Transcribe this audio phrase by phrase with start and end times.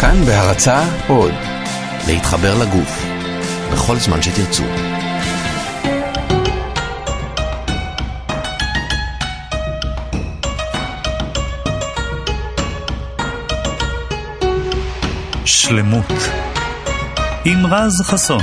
[0.00, 1.32] כאן בהרצה עוד,
[2.06, 3.06] להתחבר לגוף,
[3.72, 4.62] בכל זמן שתרצו.
[15.44, 16.12] שלמות
[17.44, 18.42] עם רז חסון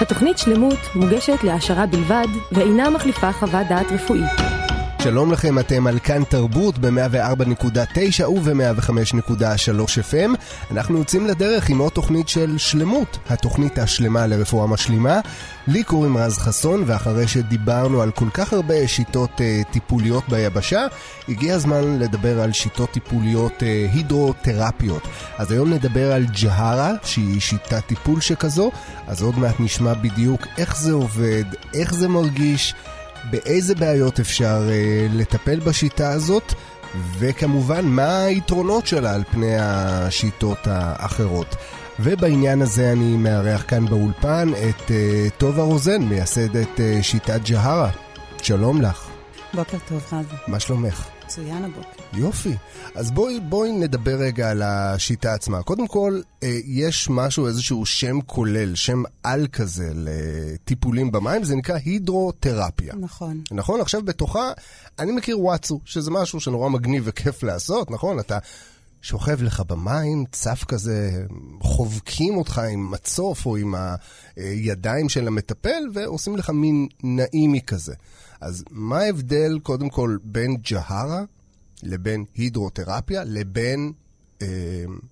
[0.00, 4.61] התוכנית שלמות מוגשת להעשרה בלבד ואינה מחליפה חוות דעת רפואית.
[5.02, 10.30] שלום לכם, אתם על כאן תרבות ב-104.9 וב-105.3 FM.
[10.70, 15.20] אנחנו יוצאים לדרך עם עוד תוכנית של שלמות, התוכנית השלמה לרפואה משלימה.
[15.66, 20.86] לי קוראים רז חסון, ואחרי שדיברנו על כל כך הרבה שיטות uh, טיפוליות ביבשה,
[21.28, 25.02] הגיע הזמן לדבר על שיטות טיפוליות uh, הידרותרפיות.
[25.38, 28.70] אז היום נדבר על ג'הרה, שהיא שיטת טיפול שכזו,
[29.06, 32.74] אז עוד מעט נשמע בדיוק איך זה עובד, איך זה מרגיש.
[33.30, 36.54] באיזה בעיות אפשר אה, לטפל בשיטה הזאת,
[37.18, 41.56] וכמובן מה היתרונות שלה על פני השיטות האחרות.
[42.00, 47.90] ובעניין הזה אני מארח כאן באולפן את אה, טובה רוזן, מייסדת אה, שיטת ג'הרה.
[48.42, 49.08] שלום לך.
[49.54, 50.36] בוקר טוב, חזי.
[50.46, 51.08] מה שלומך?
[51.24, 51.91] מצוין הבוקר.
[52.12, 52.54] יופי.
[52.94, 55.62] אז בואי, בואי נדבר רגע על השיטה עצמה.
[55.62, 61.78] קודם כל, אה, יש משהו, איזשהו שם כולל, שם על כזה לטיפולים במים, זה נקרא
[61.84, 62.94] הידרותרפיה.
[63.00, 63.40] נכון.
[63.50, 63.80] נכון?
[63.80, 64.52] עכשיו בתוכה,
[64.98, 68.18] אני מכיר וואטסו, שזה משהו שנורא מגניב וכיף לעשות, נכון?
[68.18, 68.38] אתה...
[69.04, 71.24] שוכב לך במים, צף כזה,
[71.60, 73.74] חובקים אותך עם מצוף או עם
[74.36, 77.94] הידיים של המטפל, ועושים לך מין נעימי כזה.
[78.40, 81.24] אז מה ההבדל, קודם כל, בין ג'הרה
[81.82, 83.92] לבין הידרותרפיה לבין
[84.42, 84.46] אה,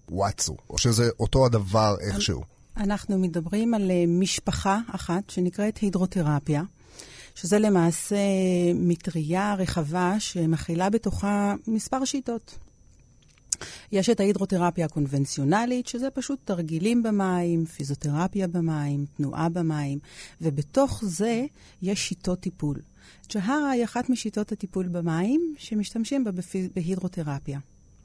[0.08, 0.56] וואטסו?
[0.70, 2.42] או שזה אותו הדבר איכשהו?
[2.76, 6.62] אנחנו מדברים על אה, משפחה אחת שנקראת הידרותרפיה,
[7.34, 8.16] שזה למעשה
[8.74, 12.58] מטריה רחבה שמכילה בתוכה מספר שיטות.
[13.92, 19.98] יש את ההידרותרפיה הקונבנציונלית, שזה פשוט תרגילים במים, פיזיותרפיה במים, תנועה במים,
[20.40, 21.44] ובתוך זה
[21.82, 22.76] יש שיטות טיפול.
[23.34, 26.30] ג'הרה היא אחת משיטות הטיפול במים שמשתמשים בה
[26.74, 27.58] בהידרותרפיה.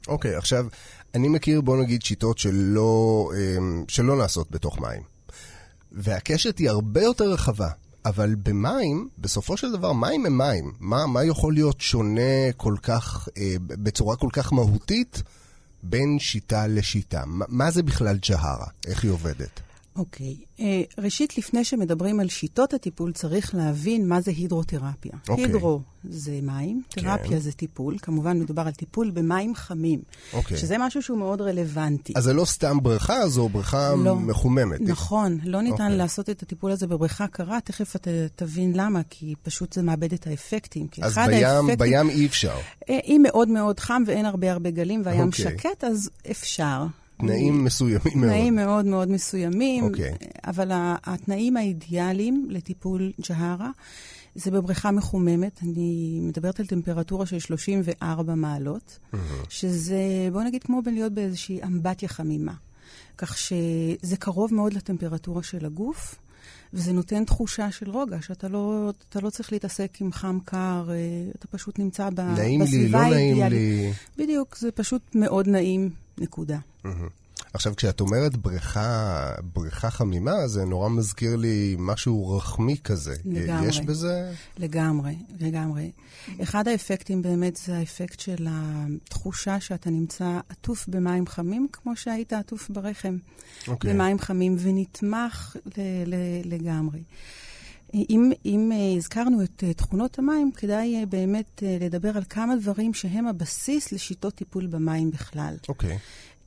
[0.08, 0.66] אוקיי, okay, עכשיו,
[1.14, 5.02] אני מכיר, בוא נגיד, שיטות שלא, אמ, שלא נעשות בתוך מים.
[5.92, 7.68] והקשת היא הרבה יותר רחבה.
[8.06, 10.72] אבל במים, בסופו של דבר, מים הם מים.
[10.80, 15.22] מה, מה יכול להיות שונה כל כך, אה, בצורה כל כך מהותית
[15.82, 17.22] בין שיטה לשיטה?
[17.26, 18.66] מה, זה בכלל ג'הרה?
[18.86, 19.60] איך היא עובדת?
[19.96, 20.36] אוקיי.
[20.36, 20.60] Okay.
[20.60, 25.12] אה, uh, ראשית, לפני שמדברים על שיטות הטיפול, צריך להבין מה זה הידרותרפיה.
[25.12, 25.30] Okay.
[25.30, 25.44] אוקיי.
[25.44, 25.80] הידרו
[26.10, 27.38] זה מים, תרפיה כן.
[27.38, 27.98] זה טיפול.
[28.02, 30.36] כמובן, מדובר על טיפול במים חמים, Okay.
[30.36, 30.56] אוקיי.
[30.56, 32.12] שזה משהו שהוא מאוד רלוונטי.
[32.16, 34.80] אז זה לא סתם בריכה, זו בריכה לא, מחוממת.
[34.80, 35.82] נכון, לא ניתן okay.
[35.82, 35.96] אוקיי.
[35.96, 40.26] לעשות את הטיפול הזה בבריכה קרה, תכף אתה תבין למה, כי פשוט זה מאבד את
[40.26, 40.86] האפקטים.
[41.02, 42.56] אז בים, האפקטים, בים אי אפשר.
[42.90, 45.36] אה, אם מאוד מאוד חם ואין הרבה הרבה גלים והים okay.
[45.36, 46.86] שקט, אז אפשר.
[47.16, 48.30] תנאים מסוימים מאוד.
[48.30, 49.86] תנאים מאוד מאוד מסוימים, okay.
[49.86, 50.14] אוקיי.
[50.46, 50.70] אבל
[51.04, 53.70] התנאים האידיאליים לטיפול ג'הרה
[54.34, 55.60] זה בבריכה מחוממת.
[55.62, 59.16] אני מדברת על טמפרטורה של 34 מעלות, mm-hmm.
[59.48, 62.54] שזה, בוא נגיד, כמו להיות באיזושהי אמבטיה חמימה.
[63.18, 66.14] כך שזה קרוב מאוד לטמפרטורה של הגוף.
[66.76, 68.92] וזה נותן תחושה של רוגע, שאתה לא,
[69.22, 70.96] לא צריך להתעסק עם חם קר, אה,
[71.38, 73.12] אתה פשוט נמצא ב, נעים בסביבה האידיאלית.
[73.12, 74.24] נעים לי, לא נעים לי.
[74.24, 76.58] בדיוק, זה פשוט מאוד נעים, נקודה.
[77.56, 83.16] עכשיו, כשאת אומרת בריכה, בריכה חמימה, זה נורא מזכיר לי משהו רחמי כזה.
[83.24, 83.68] לגמרי.
[83.68, 84.32] יש בזה?
[84.58, 85.90] לגמרי, לגמרי.
[86.42, 92.70] אחד האפקטים באמת זה האפקט של התחושה שאתה נמצא עטוף במים חמים, כמו שהיית עטוף
[92.70, 93.16] ברחם.
[93.64, 93.68] Okay.
[93.68, 93.94] אוקיי.
[93.94, 97.00] במים חמים, ונתמך ל- ל- לגמרי.
[97.94, 102.94] אם, אם uh, הזכרנו את uh, תכונות המים, כדאי uh, באמת לדבר על כמה דברים
[102.94, 105.56] שהם הבסיס לשיטות טיפול במים בכלל.
[105.68, 105.96] אוקיי.
[105.96, 105.98] Okay.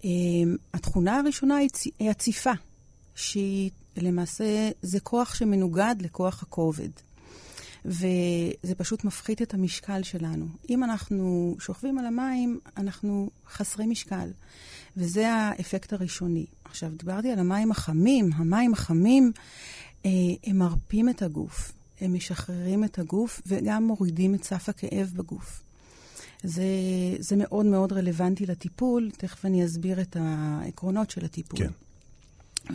[0.04, 1.58] אמ, התכונה הראשונה
[2.00, 2.52] היא הציפה,
[3.16, 6.90] שהיא למעשה, זה כוח שמנוגד לכוח הכובד.
[7.86, 10.46] וזה פשוט מפחית את המשקל שלנו.
[10.70, 14.30] אם אנחנו שוכבים על המים, אנחנו חסרי משקל,
[14.98, 16.46] וזה האפקט הראשוני.
[16.66, 18.30] עכשיו, דיברתי על המים החמים.
[18.36, 19.32] המים החמים,
[20.06, 20.12] אה,
[20.44, 21.72] הם מרפים את הגוף,
[22.02, 25.69] הם משחררים את הגוף וגם מורידים את סף הכאב בגוף.
[26.44, 26.64] זה,
[27.20, 31.60] זה מאוד מאוד רלוונטי לטיפול, תכף אני אסביר את העקרונות של הטיפול.
[31.60, 31.72] כן.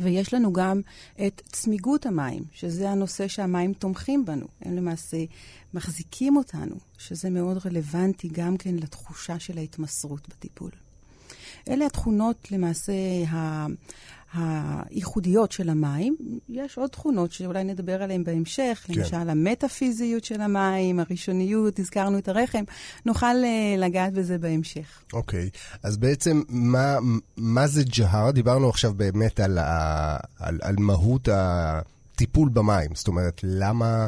[0.00, 0.80] ויש לנו גם
[1.26, 4.46] את צמיגות המים, שזה הנושא שהמים תומכים בנו.
[4.62, 5.16] הם למעשה
[5.74, 10.70] מחזיקים אותנו, שזה מאוד רלוונטי גם כן לתחושה של ההתמסרות בטיפול.
[11.68, 12.92] אלה התכונות למעשה
[14.34, 16.16] הייחודיות של המים.
[16.48, 18.94] יש עוד תכונות שאולי נדבר עליהן בהמשך, כן.
[18.94, 22.64] למשל המטאפיזיות של המים, הראשוניות, הזכרנו את הרחם.
[23.06, 25.02] נוכל אה, לגעת בזה בהמשך.
[25.12, 25.50] אוקיי,
[25.82, 26.96] אז בעצם מה,
[27.36, 28.30] מה זה ג'הר?
[28.30, 32.90] דיברנו עכשיו באמת על, ה, על, על מהות הטיפול במים.
[32.94, 34.06] זאת אומרת, למה,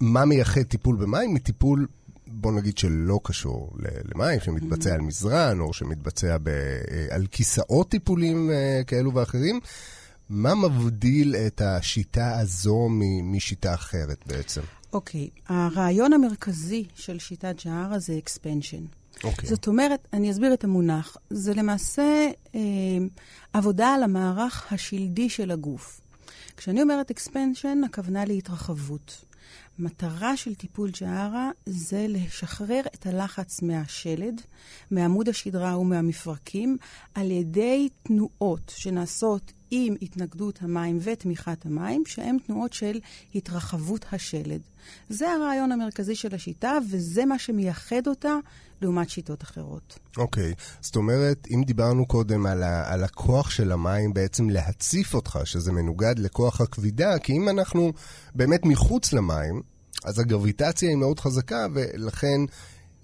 [0.00, 1.86] מה מייחד טיפול במים מטיפול,
[2.32, 3.72] בוא נגיד שלא קשור
[4.14, 6.50] למים, שמתבצע על מזרן, או שמתבצע ב,
[7.10, 9.60] על כיסאות טיפולים אה, כאלו ואחרים.
[10.28, 12.88] מה מבדיל את השיטה הזו
[13.22, 14.60] משיטה אחרת בעצם?
[14.92, 19.02] אוקיי, הרעיון המרכזי של שיטת ג'הרה זה expansion.
[19.24, 19.48] אוקיי.
[19.48, 21.16] זאת אומרת, אני אסביר את המונח.
[21.30, 22.60] זה למעשה אה,
[23.52, 26.00] עבודה על המערך השלדי של הגוף.
[26.56, 29.24] כשאני אומרת expansion, הכוונה להתרחבות.
[29.78, 34.40] מטרה של טיפול ג'הרה זה לשחרר את הלחץ מהשלד,
[34.90, 36.76] מעמוד השדרה ומהמפרקים,
[37.14, 43.00] על ידי תנועות שנעשות עם התנגדות המים ותמיכת המים, שהן תנועות של
[43.34, 44.60] התרחבות השלד.
[45.08, 48.36] זה הרעיון המרכזי של השיטה, וזה מה שמייחד אותה
[48.82, 49.98] לעומת שיטות אחרות.
[50.16, 55.38] אוקיי, זאת אומרת, אם דיברנו קודם על, ה, על הכוח של המים בעצם להציף אותך,
[55.44, 57.92] שזה מנוגד לכוח הכבידה, כי אם אנחנו
[58.34, 59.62] באמת מחוץ למים,
[60.04, 62.40] אז הגרביטציה היא מאוד חזקה, ולכן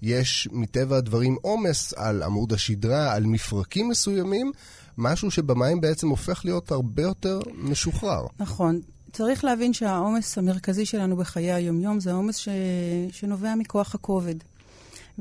[0.01, 4.51] יש מטבע הדברים עומס על עמוד השדרה, על מפרקים מסוימים,
[4.97, 8.25] משהו שבמים בעצם הופך להיות הרבה יותר משוחרר.
[8.39, 8.81] נכון.
[9.11, 12.49] צריך להבין שהעומס המרכזי שלנו בחיי היומיום זה העומס ש...
[13.11, 14.35] שנובע מכוח הכובד.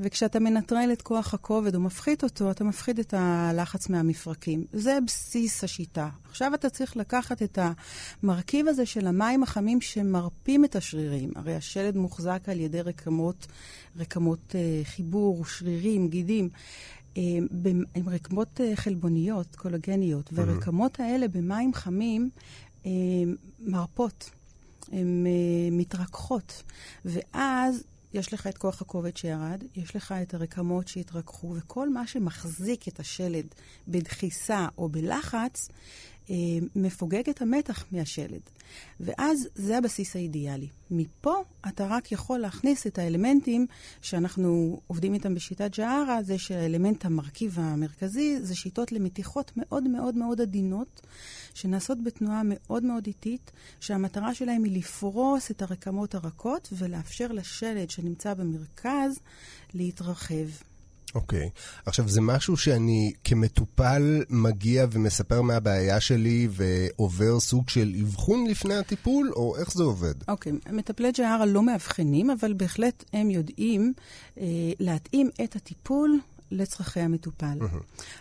[0.02, 4.64] וכשאתה מנטרל את כוח הכובד או מפחית אותו, אתה מפחית את הלחץ מהמפרקים.
[4.72, 6.08] זה בסיס השיטה.
[6.30, 7.58] עכשיו אתה צריך לקחת את
[8.22, 11.30] המרכיב הזה של המים החמים שמרפים את השרירים.
[11.36, 13.46] הרי השלד מוחזק על ידי רקמות,
[13.96, 16.48] רקמות אה, חיבור, שרירים, גידים.
[17.16, 17.22] אה,
[17.94, 22.30] עם רקמות אה, חלבוניות, קולגניות, והרקמות האלה במים חמים
[22.86, 22.90] אה,
[23.60, 24.30] מרפות,
[24.92, 26.62] הן אה, מתרככות.
[27.04, 27.84] ואז
[28.18, 33.00] יש לך את כוח הכובד שירד, יש לך את הרקמות שהתרככו, וכל מה שמחזיק את
[33.00, 33.46] השלד
[33.88, 35.68] בדחיסה או בלחץ,
[36.30, 36.34] אה,
[36.76, 38.40] מפוגג את המתח מהשלד.
[39.00, 40.68] ואז זה הבסיס האידיאלי.
[40.90, 41.34] מפה
[41.68, 43.66] אתה רק יכול להכניס את האלמנטים
[44.02, 50.40] שאנחנו עובדים איתם בשיטת ג'הרה, זה שהאלמנט המרכיב המרכזי זה שיטות למתיחות מאוד מאוד מאוד
[50.40, 51.00] עדינות,
[51.58, 53.50] שנעשות בתנועה מאוד מאוד איטית,
[53.80, 59.18] שהמטרה שלהם היא לפרוס את הרקמות הרכות ולאפשר לשלד שנמצא במרכז
[59.74, 60.48] להתרחב.
[61.14, 61.50] אוקיי.
[61.86, 68.74] עכשיו, זה משהו שאני כמטופל מגיע ומספר מה הבעיה שלי ועובר סוג של אבחון לפני
[68.74, 70.14] הטיפול, או איך זה עובד?
[70.28, 73.92] אוקיי, מטפלי ג'הרה לא מאבחנים, אבל בהחלט הם יודעים
[74.38, 74.44] אה,
[74.80, 76.20] להתאים את הטיפול
[76.50, 77.58] לצרכי המטופל.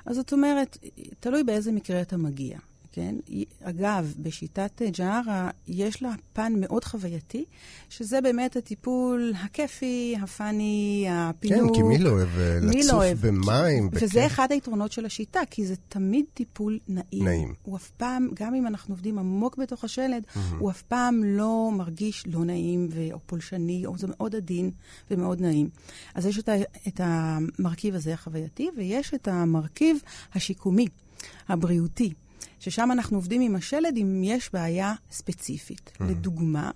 [0.05, 0.77] אז זאת אומרת,
[1.19, 2.57] תלוי באיזה מקרה אתה מגיע.
[2.97, 3.15] כן?
[3.61, 7.45] אגב, בשיטת ג'הרה יש לה פן מאוד חווייתי,
[7.89, 11.67] שזה באמת הטיפול הכיפי, הפאני, הפינוק.
[11.67, 13.17] כן, כי מי לא אוהב אה, מי לצוף לא אוהב?
[13.27, 13.89] במים?
[13.91, 14.25] וזה בכיף?
[14.31, 17.23] אחד היתרונות של השיטה, כי זה תמיד טיפול נעים.
[17.25, 17.53] נעים.
[17.63, 20.23] הוא אף פעם, גם אם אנחנו עובדים עמוק בתוך השלד,
[20.59, 24.71] הוא אף פעם לא מרגיש לא נעים ו- או פולשני, או זה מאוד עדין
[25.11, 25.69] ומאוד נעים.
[26.15, 26.55] אז יש את, ה-
[26.87, 29.97] את המרכיב הזה החווייתי, ויש את המרכיב
[30.35, 30.87] השיקומי,
[31.47, 32.13] הבריאותי.
[32.59, 35.91] ששם אנחנו עובדים עם השלד אם יש בעיה ספציפית.
[35.99, 36.71] לדוגמה,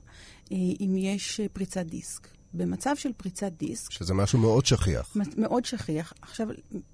[0.51, 2.27] אה, אם יש אה, פריצת דיסק.
[2.53, 5.17] במצב של פריצת דיסק, שזה משהו מאוד שכיח.
[5.37, 6.13] מאוד שכיח.
[6.21, 6.47] עכשיו,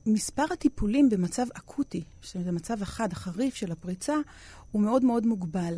[0.06, 4.16] מספר הטיפולים במצב אקוטי, שזה מצב החד, החריף של הפריצה,
[4.72, 5.78] הוא מאוד מאוד מוגבל.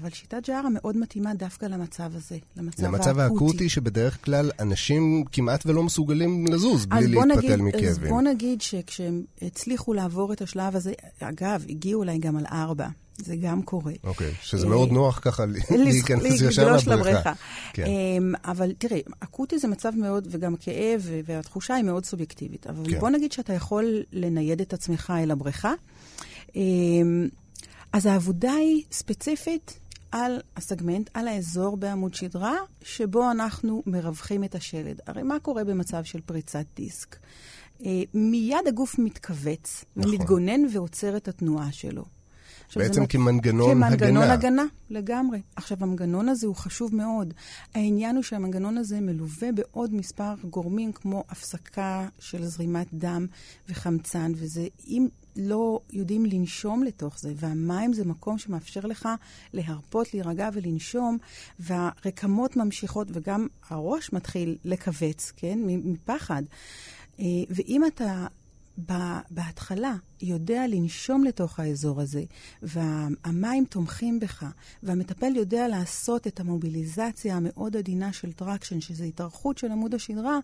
[0.00, 5.66] אבל שיטת ג'הרה מאוד מתאימה דווקא למצב הזה, למצב למצב האקוטי שבדרך כלל אנשים כמעט
[5.66, 8.10] ולא מסוגלים לזוז בלי להתפתל נגיד, אז מכאבים.
[8.10, 12.88] בוא נגיד שכשהם הצליחו לעבור את השלב הזה, אגב, הגיעו אולי גם על ארבע,
[13.18, 13.92] זה גם קורה.
[14.04, 17.32] אוקיי, שזה אה, מאוד נוח ככה להיכנס ישר לבריכה.
[17.72, 17.84] כן.
[17.86, 22.66] אמ, אבל תראה, אקוטי זה מצב מאוד, וגם הכאב והתחושה היא מאוד סובייקטיבית.
[22.66, 22.98] אבל כן.
[22.98, 25.72] בוא נגיד שאתה יכול לנייד את עצמך אל הבריכה.
[26.56, 27.28] אמ,
[27.92, 29.78] אז העבודה היא ספציפית
[30.16, 35.00] על הסגמנט, על האזור בעמוד שדרה, שבו אנחנו מרווחים את השלד.
[35.06, 37.16] הרי מה קורה במצב של פריצת דיסק?
[37.84, 40.10] אה, מיד הגוף מתכווץ, נכון.
[40.14, 42.04] ומתגונן ועוצר את התנועה שלו.
[42.66, 44.32] עכשיו, זה בעצם מת- כמנגנון כמנגנון הגנה.
[44.32, 45.42] הגנה, לגמרי.
[45.56, 47.34] עכשיו, המנגנון הזה הוא חשוב מאוד.
[47.74, 53.26] העניין הוא שהמנגנון הזה מלווה בעוד מספר גורמים, כמו הפסקה של זרימת דם
[53.68, 59.08] וחמצן, וזה, אם לא יודעים לנשום לתוך זה, והמים זה מקום שמאפשר לך
[59.52, 61.18] להרפות, להירגע ולנשום,
[61.58, 65.58] והרקמות ממשיכות, וגם הראש מתחיל לכווץ, כן?
[65.64, 66.42] מפחד.
[67.20, 68.26] אה, ואם אתה
[69.30, 72.22] בהתחלה יודע לנשום לתוך האזור הזה,
[72.62, 74.46] והמים תומכים בך,
[74.82, 80.38] והמטפל יודע לעשות את ה mobilization המאוד עדינה של traction, שזו התארכות של עמוד השדרה,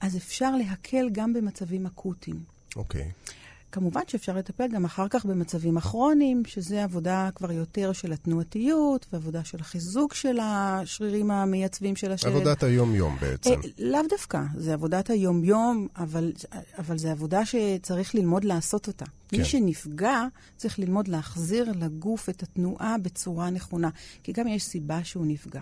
[0.00, 2.40] אז אפשר להקל גם במצבים אקוטיים.
[2.76, 3.02] אוקיי.
[3.02, 3.45] Okay.
[3.72, 9.44] כמובן שאפשר לטפל גם אחר כך במצבים הכרוניים, שזה עבודה כבר יותר של התנועתיות, ועבודה
[9.44, 12.36] של החיזוק של השרירים המייצבים של השריר.
[12.36, 13.50] עבודת היום-יום בעצם.
[13.50, 16.32] אה, לאו דווקא, זה עבודת היום-יום, אבל,
[16.78, 19.04] אבל זה עבודה שצריך ללמוד לעשות אותה.
[19.28, 19.36] כן.
[19.38, 20.22] מי שנפגע
[20.56, 23.90] צריך ללמוד להחזיר לגוף את התנועה בצורה נכונה,
[24.22, 25.60] כי גם יש סיבה שהוא נפגע.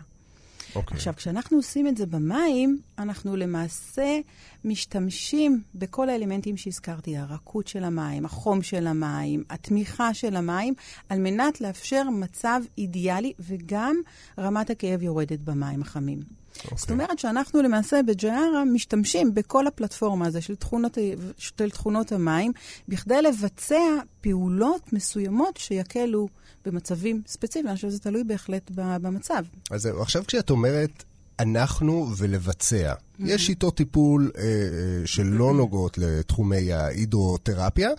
[0.73, 0.77] Okay.
[0.77, 0.97] אוקיי.
[0.97, 4.21] עכשיו, כשאנחנו עושים את זה במים, אנחנו למעשה
[4.65, 10.75] משתמשים בכל האלמנטים שהזכרתי, הרכות של המים, החום של המים, התמיכה של המים,
[11.09, 13.97] על מנת לאפשר מצב אידיאלי, וגם
[14.39, 16.21] רמת הכאב יורדת במים החמים.
[16.21, 16.65] Okay.
[16.65, 16.79] אוקיי.
[16.79, 20.99] זאת אומרת שאנחנו למעשה בג'ארה משתמשים בכל הפלטפורמה הזו של תכונות,
[21.39, 22.53] של תכונות המים,
[22.89, 26.29] בכדי לבצע פעולות מסוימות שיקלו
[26.67, 29.45] במצבים ספציפיים, אני חושבת שזה תלוי בהחלט במצב.
[29.71, 31.05] אז עכשיו כשאת אומרת
[31.39, 33.23] אנחנו ולבצע, mm-hmm.
[33.27, 35.53] יש שיטות טיפול אה, אה, שלא mm-hmm.
[35.53, 37.91] נוגעות לתחומי ההידרותרפיה.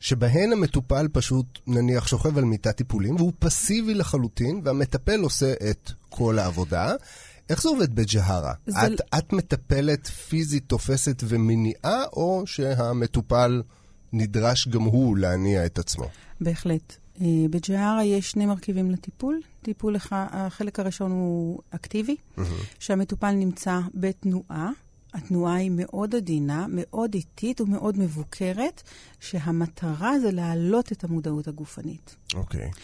[0.00, 6.38] שבהן המטופל פשוט, נניח, שוכב על מיטת טיפולים, והוא פסיבי לחלוטין, והמטפל עושה את כל
[6.38, 6.92] העבודה.
[7.48, 8.52] איך זה עובד בג'הרה?
[8.66, 8.86] זה...
[8.86, 13.62] את, את מטפלת פיזית, תופסת ומניעה, או שהמטופל
[14.12, 16.04] נדרש גם הוא להניע את עצמו?
[16.40, 16.96] בהחלט.
[17.20, 19.40] אה, בג'הרה יש שני מרכיבים לטיפול.
[19.62, 22.40] טיפול, החלק הראשון הוא אקטיבי, mm-hmm.
[22.78, 24.70] שהמטופל נמצא בתנועה.
[25.14, 28.82] התנועה היא מאוד עדינה, מאוד איטית ומאוד מבוקרת,
[29.20, 32.16] שהמטרה זה להעלות את המודעות הגופנית.
[32.34, 32.70] אוקיי.
[32.70, 32.74] Okay.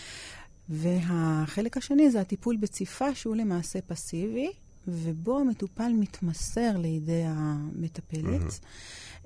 [0.69, 4.51] והחלק השני זה הטיפול בציפה, שהוא למעשה פסיבי,
[4.89, 8.61] ובו המטופל מתמסר לידי המטפלת,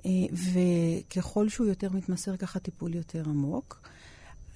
[0.01, 0.09] mm-hmm.
[0.31, 3.81] וככל שהוא יותר מתמסר, ככה טיפול יותר עמוק.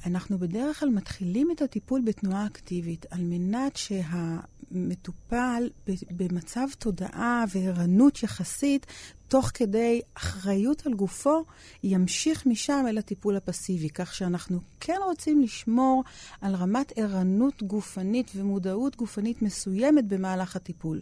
[0.06, 5.70] אנחנו בדרך כלל מתחילים את הטיפול בתנועה אקטיבית, על מנת שהמטופל
[6.12, 8.86] במצב תודעה וערנות יחסית,
[9.28, 11.44] תוך כדי אחריות על גופו,
[11.84, 13.90] ימשיך משם אל הטיפול הפסיבי.
[13.90, 16.04] כך שאנחנו כן רוצים לשמור
[16.42, 21.02] על רמת ערנות גופנית ומודעות גופנית מסוימת במהלך הטיפול.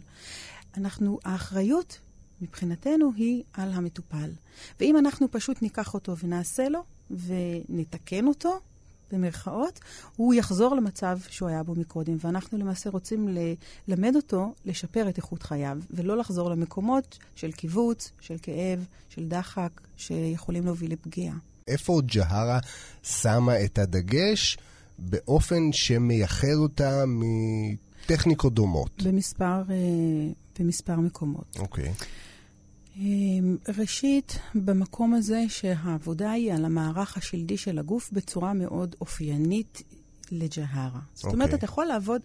[0.76, 1.98] אנחנו, האחריות
[2.40, 4.30] מבחינתנו היא על המטופל.
[4.80, 8.60] ואם אנחנו פשוט ניקח אותו ונעשה לו ונתקן אותו,
[9.12, 9.80] במרכאות,
[10.16, 12.16] הוא יחזור למצב שהוא היה בו מקודם.
[12.20, 13.28] ואנחנו למעשה רוצים
[13.88, 19.70] ללמד אותו לשפר את איכות חייו, ולא לחזור למקומות של קיבוץ, של כאב, של דחק,
[19.96, 21.36] שיכולים להוביל לפגיעה.
[21.68, 22.58] איפה ג'הרה
[23.02, 24.58] שמה את הדגש
[24.98, 29.02] באופן שמייחד אותה מטכניקות דומות?
[29.02, 29.74] במספר, אה,
[30.58, 31.56] במספר מקומות.
[31.58, 31.92] אוקיי.
[31.92, 32.04] Okay.
[32.98, 39.82] אמ, ראשית, במקום הזה שהעבודה היא על המערך השלדי של הגוף בצורה מאוד אופיינית
[40.30, 41.00] לג'הרה.
[41.14, 41.32] זאת okay.
[41.32, 41.58] אומרת, אוקיי.
[41.58, 42.20] אתה יכול לעבוד,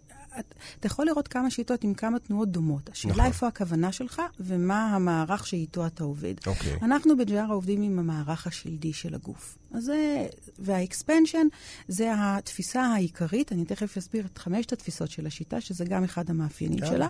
[0.80, 2.90] אתה יכול לראות כמה שיטות עם כמה תנועות דומות.
[2.90, 3.26] השאלה נכון.
[3.26, 6.34] איפה הכוונה שלך ומה המערך שאיתו אתה עובד.
[6.40, 6.48] Okay.
[6.48, 6.78] אוקיי.
[6.82, 9.58] אנחנו בג'הרה עובדים עם המערך השלדי של הגוף.
[9.72, 10.28] אז זה,
[10.60, 11.48] והאקספנשן
[11.88, 16.84] זה התפיסה העיקרית, אני תכף אסביר את חמשת התפיסות של השיטה, שזה גם אחד המאפיינים
[16.84, 16.88] yeah.
[16.88, 17.08] שלה.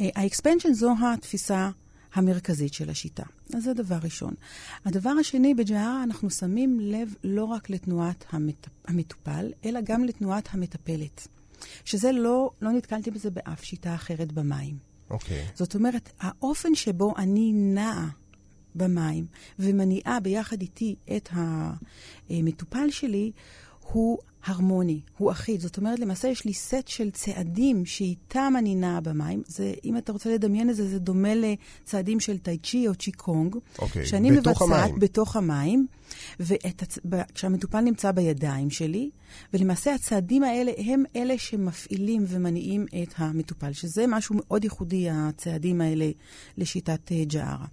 [0.00, 1.70] אה, האקספנשן זו התפיסה
[2.14, 3.22] המרכזית של השיטה.
[3.54, 4.34] אז זה דבר ראשון.
[4.84, 8.66] הדבר השני, בג'הרה אנחנו שמים לב לא רק לתנועת המט...
[8.84, 11.28] המטופל, אלא גם לתנועת המטפלת.
[11.84, 14.78] שזה לא, לא נתקלתי בזה באף שיטה אחרת במים.
[15.10, 15.42] אוקיי.
[15.42, 15.58] Okay.
[15.58, 18.08] זאת אומרת, האופן שבו אני נעה
[18.74, 19.26] במים
[19.58, 23.32] ומניעה ביחד איתי את המטופל שלי,
[23.92, 25.60] הוא הרמוני, הוא אחיד.
[25.60, 29.42] זאת אומרת, למעשה יש לי סט של צעדים שאיתם אני נעה במים.
[29.46, 33.12] זה, אם אתה רוצה לדמיין את זה, זה דומה לצעדים של טאי צ'י או צ'י
[33.12, 33.56] קונג.
[33.78, 34.98] אוקיי, שאני בתוך מבצעת המים.
[34.98, 35.86] בתוך המים,
[36.40, 39.10] וכשהמטופל נמצא בידיים שלי,
[39.54, 46.10] ולמעשה הצעדים האלה הם אלה שמפעילים ומניעים את המטופל, שזה משהו מאוד ייחודי, הצעדים האלה,
[46.58, 47.66] לשיטת uh, ג'ערה.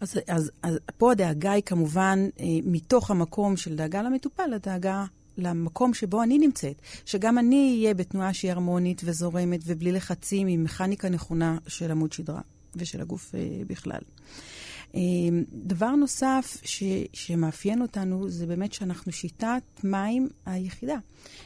[0.00, 5.04] אז, אז, אז פה הדאגה היא כמובן אה, מתוך המקום של דאגה למטופל, הדאגה
[5.38, 11.08] למקום שבו אני נמצאת, שגם אני אהיה בתנועה שהיא הרמונית וזורמת ובלי לחצים, עם מכניקה
[11.08, 12.40] נכונה של עמוד שדרה
[12.76, 14.00] ושל הגוף אה, בכלל.
[14.94, 15.00] אה,
[15.52, 16.82] דבר נוסף ש,
[17.12, 20.96] שמאפיין אותנו זה באמת שאנחנו שיטת מים היחידה,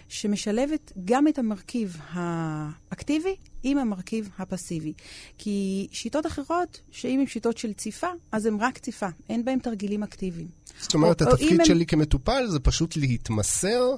[0.08, 4.92] שמשלבת גם את המרכיב האקטיבי עם המרכיב הפסיבי.
[5.38, 10.02] כי שיטות אחרות, שאם הן שיטות של ציפה, אז הן רק ציפה, אין בהן תרגילים
[10.02, 10.48] אקטיביים.
[10.80, 11.84] זאת אומרת, או, התפקיד או שלי הם...
[11.84, 13.94] כמטופל זה פשוט להתמסר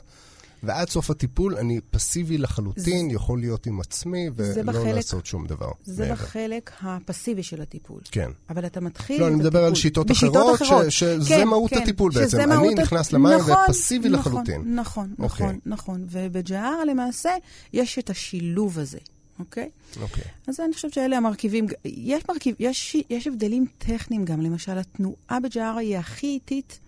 [0.62, 5.46] ועד סוף הטיפול אני פסיבי לחלוטין, זה- יכול להיות עם עצמי ולא בחלק- לעשות שום
[5.46, 5.70] דבר.
[5.84, 6.14] זה מעבר.
[6.14, 8.00] בחלק הפסיבי של הטיפול.
[8.10, 8.30] כן.
[8.50, 9.80] אבל אתה מתחיל לא, את אני מדבר על הטיפול.
[9.82, 10.90] שיטות בשיטות אחרות, אחרות.
[10.90, 12.38] ש- שזה כן, מהות כן, הטיפול שזה בעצם.
[12.40, 14.74] אני מהות ה- נכנס למים נכון, ופסיבי נכון, לחלוטין.
[14.74, 15.24] נכון, אוקיי.
[15.46, 16.04] נכון, נכון.
[16.10, 17.30] ובג'הרה למעשה
[17.72, 18.98] יש את השילוב הזה,
[19.38, 19.68] אוקיי?
[20.00, 20.24] אוקיי.
[20.46, 21.66] אז אני חושבת שאלה המרכיבים.
[21.84, 26.78] יש, מרכיב, יש, יש הבדלים טכניים גם, למשל, התנועה בג'הרה היא הכי איטית,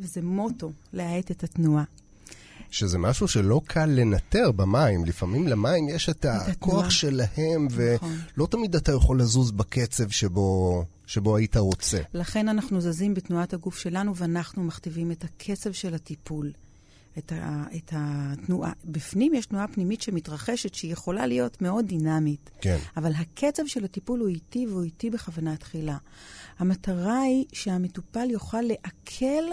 [0.00, 1.84] וזה מוטו, להאט את התנועה.
[2.72, 5.04] שזה משהו שלא קל לנטר במים.
[5.04, 6.90] לפעמים למים יש את הכוח.
[6.90, 8.16] שלהם, נכון.
[8.36, 12.00] ולא תמיד אתה יכול לזוז בקצב שבו, שבו היית רוצה.
[12.14, 16.52] לכן אנחנו זזים בתנועת הגוף שלנו, ואנחנו מכתיבים את הקצב של הטיפול.
[17.18, 18.72] את, ה, את התנועה.
[18.84, 22.50] בפנים יש תנועה פנימית שמתרחשת, שהיא יכולה להיות מאוד דינמית.
[22.60, 22.78] כן.
[22.96, 25.96] אבל הקצב של הטיפול הוא איטי, והוא איטי בכוונה תחילה.
[26.58, 29.44] המטרה היא שהמטופל יוכל לעכל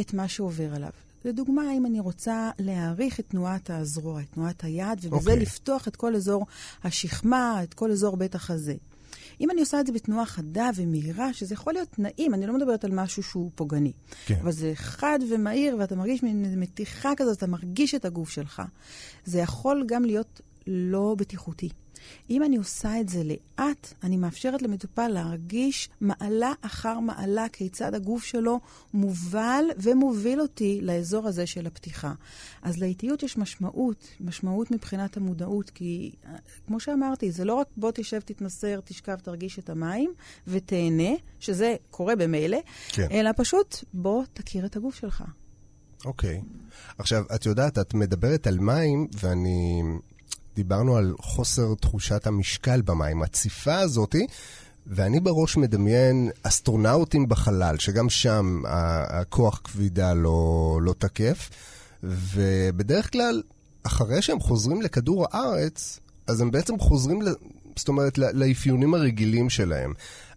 [0.00, 0.90] את מה שעובר עליו.
[1.26, 5.34] לדוגמה, אם אני רוצה להעריך את תנועת הזרוע, את תנועת היד, ובזה אוקיי.
[5.34, 5.40] okay.
[5.40, 6.46] לפתוח את כל אזור
[6.84, 8.74] השכמה, את כל אזור בית החזה.
[9.40, 12.84] אם אני עושה את זה בתנועה חדה ומהירה, שזה יכול להיות נעים, אני לא מדברת
[12.84, 13.92] על משהו שהוא פוגעני.
[14.26, 14.34] כן.
[14.42, 18.62] אבל זה חד ומהיר, ואתה מרגיש מין מתיחה כזאת, אתה מרגיש את הגוף שלך.
[19.24, 21.68] זה יכול גם להיות לא בטיחותי.
[22.30, 28.24] אם אני עושה את זה לאט, אני מאפשרת למטופל להרגיש מעלה אחר מעלה כיצד הגוף
[28.24, 28.60] שלו
[28.94, 32.12] מובל ומוביל אותי לאזור הזה של הפתיחה.
[32.62, 36.36] אז לאיטיות יש משמעות, משמעות מבחינת המודעות, כי אה,
[36.66, 40.12] כמו שאמרתי, זה לא רק בוא תשב, תתנסר, תשכב, תרגיש את המים
[40.46, 41.10] ותהנה,
[41.40, 42.58] שזה קורה במילא,
[42.88, 43.08] כן.
[43.10, 45.24] אלא פשוט בוא תכיר את הגוף שלך.
[46.04, 46.40] אוקיי.
[46.98, 49.82] עכשיו, את יודעת, את מדברת על מים, ואני...
[50.56, 54.26] דיברנו על חוסר תחושת המשקל במים, הציפה הזאתי,
[54.86, 58.62] ואני בראש מדמיין אסטרונאוטים בחלל, שגם שם
[59.08, 61.50] הכוח כבידה לא, לא תקף,
[62.02, 63.42] ובדרך כלל,
[63.82, 67.22] אחרי שהם חוזרים לכדור הארץ, אז הם בעצם חוזרים.
[67.76, 69.92] זאת אומרת, לאפיונים הרגילים שלהם.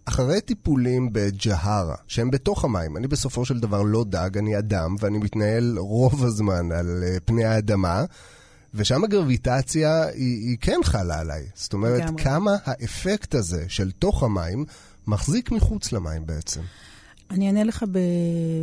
[0.06, 5.18] אחרי טיפולים בג'הרה, שהם בתוך המים, אני בסופו של דבר לא דג, אני אדם, ואני
[5.18, 8.04] מתנהל רוב הזמן על אה, פני האדמה,
[8.74, 11.46] ושם הגרביטציה היא, היא כן חלה עליי.
[11.56, 12.24] זאת אומרת, לגמרי.
[12.24, 14.66] כמה האפקט הזה של תוך המים
[15.08, 16.62] מחזיק מחוץ למים בעצם.
[17.32, 18.00] אני אענה לך ב...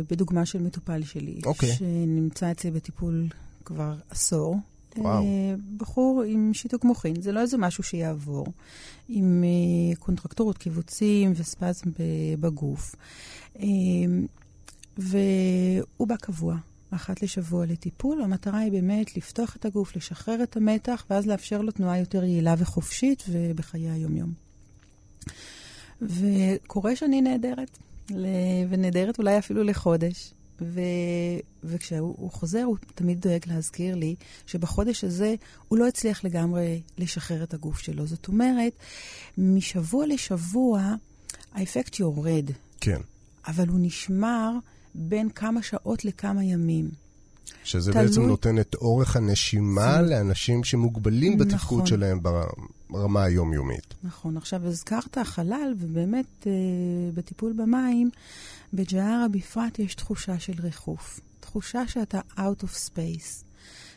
[0.09, 1.73] בדוגמה של מטופל שלי, אוקיי.
[1.73, 3.27] שנמצא אצלי בטיפול
[3.65, 4.57] כבר עשור.
[4.97, 5.23] וואו.
[5.23, 8.47] אה, בחור עם שיתוק מוחין, זה לא איזה משהו שיעבור,
[9.09, 11.89] עם אה, קונטרקטורות, קיבוצים וספזם
[12.39, 12.95] בגוף.
[13.59, 13.65] אה,
[14.97, 16.55] והוא בא קבוע,
[16.91, 18.21] אחת לשבוע לטיפול.
[18.21, 22.55] המטרה היא באמת לפתוח את הגוף, לשחרר את המתח, ואז לאפשר לו תנועה יותר יעילה
[22.57, 24.33] וחופשית ובחיי היום-יום.
[26.01, 27.77] וקורה שאני נהדרת,
[28.69, 30.33] ונהדרת אולי אפילו לחודש.
[30.61, 30.81] ו...
[31.63, 35.35] וכשהוא הוא חוזר, הוא תמיד דואג להזכיר לי שבחודש הזה
[35.67, 38.07] הוא לא הצליח לגמרי לשחרר את הגוף שלו.
[38.07, 38.73] זאת אומרת,
[39.37, 40.95] משבוע לשבוע
[41.53, 43.01] האפקט יורד, כן.
[43.47, 44.51] אבל הוא נשמר
[44.97, 46.89] בין כמה שעות לכמה ימים.
[47.63, 51.85] שזה תלוי- בעצם נותן את אורך הנשימה זה- לאנשים שמוגבלים בתפקוד נכון.
[51.85, 52.19] שלהם
[52.89, 53.93] ברמה היומיומית.
[54.03, 54.37] נכון.
[54.37, 56.51] עכשיו, הזכרת חלל, ובאמת, אה,
[57.13, 58.09] בטיפול במים,
[58.73, 61.19] בג'הרה בפרט יש תחושה של ריחוף.
[61.39, 63.43] תחושה שאתה out of space.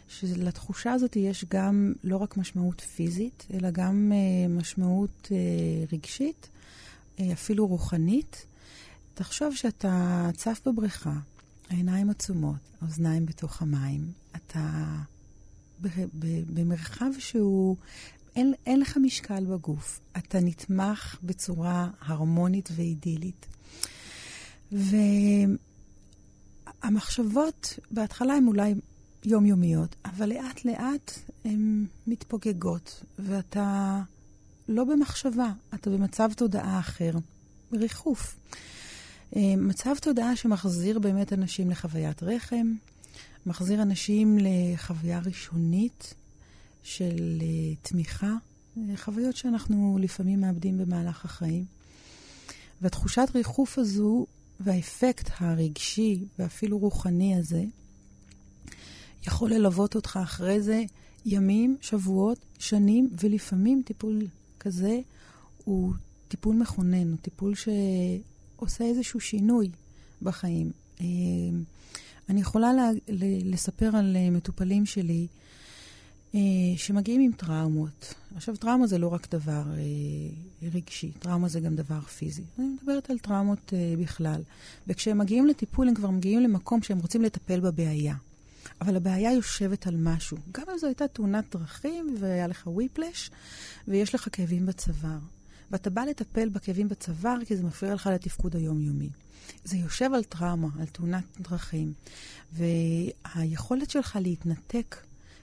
[0.08, 5.36] שלתחושה הזאת יש גם לא רק משמעות פיזית, אלא גם אה, משמעות אה,
[5.92, 6.48] רגשית,
[7.20, 8.46] אה, אפילו רוחנית.
[9.14, 11.14] תחשוב שאתה צף בבריכה,
[11.70, 14.12] העיניים עצומות, האוזניים בתוך המים.
[14.36, 14.84] אתה
[16.54, 17.76] במרחב שהוא...
[18.36, 20.00] אין, אין לך משקל בגוף.
[20.18, 23.46] אתה נתמך בצורה הרמונית ואידילית.
[26.82, 28.74] והמחשבות בהתחלה הן אולי
[29.24, 31.12] יומיומיות, אבל לאט לאט
[31.44, 34.00] הן מתפוגגות, ואתה
[34.68, 37.12] לא במחשבה, אתה במצב תודעה אחר,
[37.72, 38.36] ריחוף.
[39.36, 42.72] אה, מצב תודעה שמחזיר באמת אנשים לחוויית רחם,
[43.46, 46.14] מחזיר אנשים לחוויה ראשונית
[46.82, 48.34] של אה, תמיכה,
[48.76, 51.64] אה, חוויות שאנחנו לפעמים מאבדים במהלך החיים.
[52.82, 54.26] והתחושת ריחוף הזו
[54.60, 57.64] והאפקט הרגשי ואפילו רוחני הזה
[59.26, 60.84] יכול ללוות אותך אחרי זה
[61.26, 64.26] ימים, שבועות, שנים, ולפעמים טיפול
[64.60, 65.00] כזה
[65.64, 65.92] הוא
[66.28, 67.54] טיפול מכונן, הוא טיפול
[68.60, 69.70] שעושה איזשהו שינוי
[70.22, 70.70] בחיים.
[71.00, 71.06] אה,
[72.28, 72.70] אני יכולה
[73.44, 75.26] לספר על אה, מטופלים שלי
[76.34, 76.40] אה,
[76.76, 78.14] שמגיעים עם טראומות.
[78.36, 79.62] עכשיו, טראומה זה לא רק דבר
[80.62, 82.42] רגשי, טראומה זה גם דבר פיזי.
[82.58, 84.42] אני מדברת על טראומות בכלל.
[84.86, 88.14] וכשהם מגיעים לטיפול, הם כבר מגיעים למקום שהם רוצים לטפל בבעיה.
[88.80, 90.36] אבל הבעיה יושבת על משהו.
[90.52, 93.30] גם אם זו הייתה תאונת דרכים והיה לך וויפלש,
[93.88, 95.18] ויש לך כאבים בצוואר.
[95.70, 99.08] ואתה בא לטפל בכאבים בצוואר כי זה מפריע לך לתפקוד היומיומי.
[99.64, 101.92] זה יושב על טראומה, על תאונת דרכים,
[102.52, 104.96] והיכולת שלך להתנתק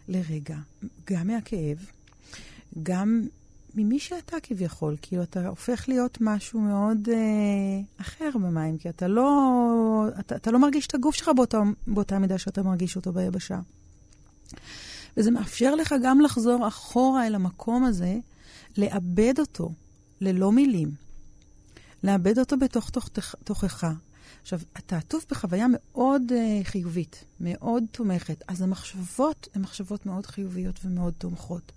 [0.07, 0.57] לרגע,
[1.05, 1.77] גם מהכאב,
[2.83, 3.27] גם
[3.75, 7.17] ממי שאתה כביכול, כאילו אתה הופך להיות משהו מאוד אה,
[8.01, 12.37] אחר במים, כי אתה לא, אתה, אתה לא מרגיש את הגוף שלך באותה, באותה מידה
[12.37, 13.59] שאתה מרגיש אותו ביבשה.
[15.17, 18.17] וזה מאפשר לך גם לחזור אחורה אל המקום הזה,
[18.77, 19.71] לאבד אותו
[20.21, 20.91] ללא מילים.
[22.03, 22.89] לאבד אותו בתוך
[23.43, 23.87] תוכך.
[24.41, 30.79] עכשיו, אתה עטוף בחוויה מאוד uh, חיובית, מאוד תומכת, אז המחשבות הן מחשבות מאוד חיוביות
[30.85, 31.71] ומאוד תומכות.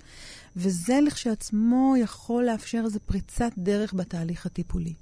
[0.57, 4.95] וזה לכשעצמו יכול לאפשר איזו פריצת דרך בתהליך הטיפולי.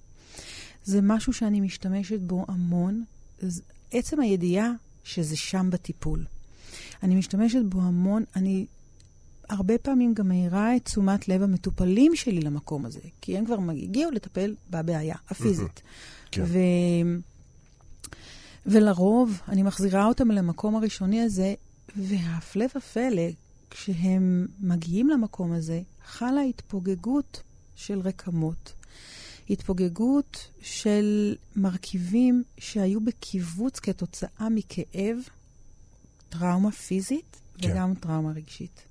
[0.84, 3.04] זה משהו שאני משתמשת בו המון,
[3.90, 4.70] עצם הידיעה
[5.04, 6.24] שזה שם בטיפול.
[7.02, 8.66] אני משתמשת בו המון, אני
[9.48, 14.10] הרבה פעמים גם מאירה את תשומת לב המטופלים שלי למקום הזה, כי הם כבר הגיעו
[14.10, 15.82] לטפל בבעיה הפיזית.
[16.30, 16.42] כן.
[16.46, 16.58] ו...
[18.66, 21.54] ולרוב אני מחזירה אותם למקום הראשוני הזה,
[21.96, 23.28] והפלא ופלא,
[23.70, 27.42] כשהם מגיעים למקום הזה, חלה התפוגגות
[27.76, 28.72] של רקמות.
[29.50, 35.16] התפוגגות של מרכיבים שהיו בקיבוץ כתוצאה מכאב,
[36.28, 37.70] טראומה פיזית כן.
[37.70, 38.87] וגם טראומה רגשית.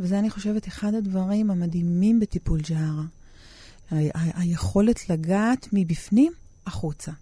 [0.00, 3.04] וזה, אני חושבת, אחד הדברים המדהימים בטיפול ג'הרה.
[4.14, 6.32] היכולת לגעת מבפנים
[6.66, 7.12] החוצה.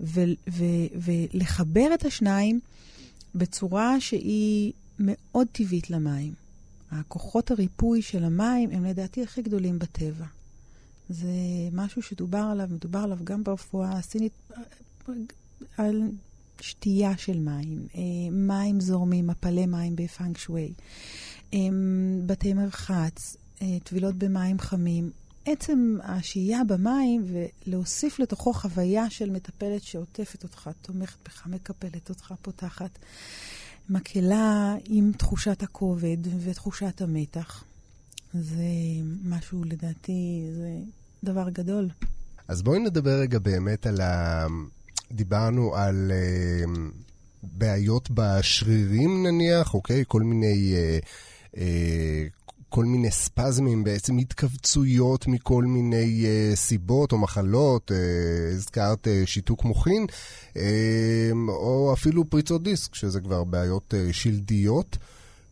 [0.00, 2.60] ולחבר את השניים
[3.34, 6.34] בצורה שהיא מאוד טבעית למים.
[6.90, 10.26] הכוחות הריפוי של המים הם לדעתי הכי גדולים בטבע.
[11.08, 11.28] זה
[11.72, 14.32] משהו שדובר עליו, מדובר עליו גם ברפואה הסינית,
[15.76, 16.02] על
[16.60, 20.72] שתייה של מים, אה, מים זורמים, מפלי מים בפאנק שווי,
[22.26, 25.10] בתי מרחץ, אה, טבילות במים חמים.
[25.46, 27.24] עצם השהייה במים
[27.66, 32.98] ולהוסיף לתוכו חוויה של מטפלת שעוטפת אותך, תומכת בך, מקפלת אותך, פותחת.
[33.90, 37.64] מקהלה עם תחושת הכובד ותחושת המתח.
[38.34, 38.64] זה
[39.24, 40.70] משהו, לדעתי, זה
[41.24, 41.88] דבר גדול.
[42.48, 44.46] אז בואי נדבר רגע באמת על ה...
[45.12, 46.70] דיברנו על uh,
[47.42, 50.04] בעיות בשרירים נניח, אוקיי?
[50.06, 50.74] כל מיני...
[50.74, 51.06] Uh,
[52.68, 57.94] כל מיני ספזמים, בעצם התכווצויות מכל מיני uh, סיבות או מחלות, uh,
[58.54, 60.06] הזכרת uh, שיתוק מוחין,
[60.52, 60.58] uh,
[61.48, 64.98] או אפילו פריצות דיסק, שזה כבר בעיות uh, שלדיות.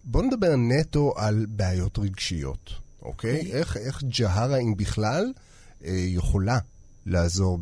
[0.04, 2.70] בואו נדבר נטו על בעיות רגשיות,
[3.02, 3.40] אוקיי?
[3.40, 3.54] Okay.
[3.54, 5.32] איך, איך ג'הרה, אם בכלל,
[5.80, 6.58] uh, יכולה
[7.06, 7.58] לעזור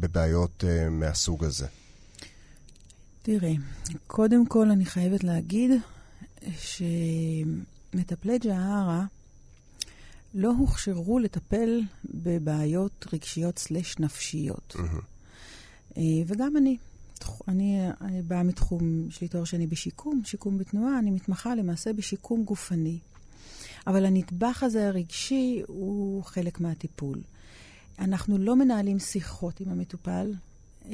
[0.00, 1.66] בבעיות uh, מהסוג הזה?
[3.22, 3.52] תראה,
[4.06, 5.70] קודם כל אני חייבת להגיד
[6.56, 6.82] ש...
[7.94, 9.04] מטפלי ג'הרה
[10.34, 14.76] לא הוכשרו לטפל בבעיות רגשיות סלש נפשיות.
[14.76, 15.98] Mm-hmm.
[16.26, 16.76] וגם אני.
[17.48, 22.44] אני, אני באה מתחום, יש לי תואר שני בשיקום, שיקום בתנועה, אני מתמחה למעשה בשיקום
[22.44, 22.98] גופני.
[23.86, 27.20] אבל הנדבך הזה הרגשי הוא חלק מהטיפול.
[27.98, 30.34] אנחנו לא מנהלים שיחות עם המטופל,
[30.86, 30.92] אה,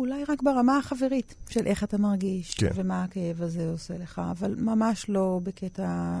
[0.00, 2.70] אולי רק ברמה החברית של איך אתה מרגיש, כן.
[2.74, 6.20] ומה הכאב הזה עושה לך, אבל ממש לא בקטע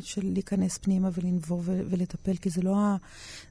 [0.00, 2.96] של להיכנס פנימה ולנבור ולטפל, כי זה לא, ה,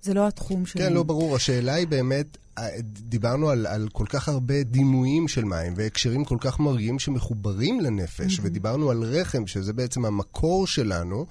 [0.02, 0.86] זה לא התחום שלנו.
[0.86, 1.36] כן, לא ברור.
[1.36, 6.38] השאלה היא באמת, אה, דיברנו על, על כל כך הרבה דימויים של מים והקשרים כל
[6.40, 8.42] כך מרגיעים שמחוברים לנפש, mm-hmm.
[8.44, 11.26] ודיברנו על רחם, שזה בעצם המקור שלנו.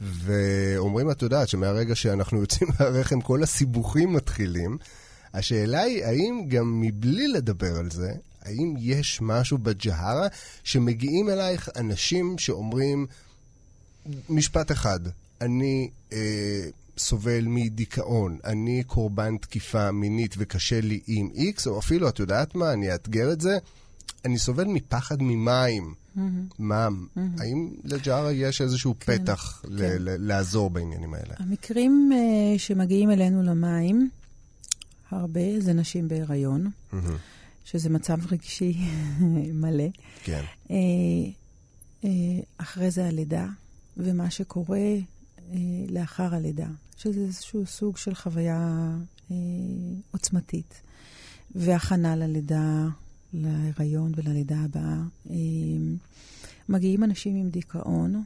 [0.00, 4.78] ואומרים, את יודעת, שמהרגע שאנחנו יוצאים מהרחם כל הסיבוכים מתחילים.
[5.36, 10.26] השאלה היא, האם גם מבלי לדבר על זה, האם יש משהו בג'הרה
[10.64, 13.06] שמגיעים אלייך אנשים שאומרים,
[14.28, 15.00] משפט אחד,
[15.40, 16.68] אני אה,
[16.98, 22.72] סובל מדיכאון, אני קורבן תקיפה מינית וקשה לי עם איקס, או אפילו, את יודעת מה,
[22.72, 23.58] אני אאתגר את זה,
[24.24, 25.94] אני סובל מפחד ממים.
[26.58, 26.88] מה.
[27.38, 29.96] האם לג'ארה יש איזשהו כן, פתח כן.
[29.98, 31.34] לעזור בעניינים האלה?
[31.38, 34.10] המקרים uh, שמגיעים אלינו למים,
[35.10, 36.96] הרבה, זה נשים בהיריון, mm-hmm.
[37.64, 38.76] שזה מצב רגשי
[39.62, 39.88] מלא.
[40.24, 40.42] כן.
[40.70, 40.76] אה,
[42.04, 42.10] אה,
[42.58, 43.46] אחרי זה הלידה,
[43.96, 45.56] ומה שקורה אה,
[45.88, 48.90] לאחר הלידה, שזה איזשהו סוג של חוויה
[50.10, 50.80] עוצמתית.
[51.54, 52.86] והכנה ללידה,
[53.32, 54.98] להיריון וללידה הבאה.
[56.68, 58.24] מגיעים אנשים עם דיכאון,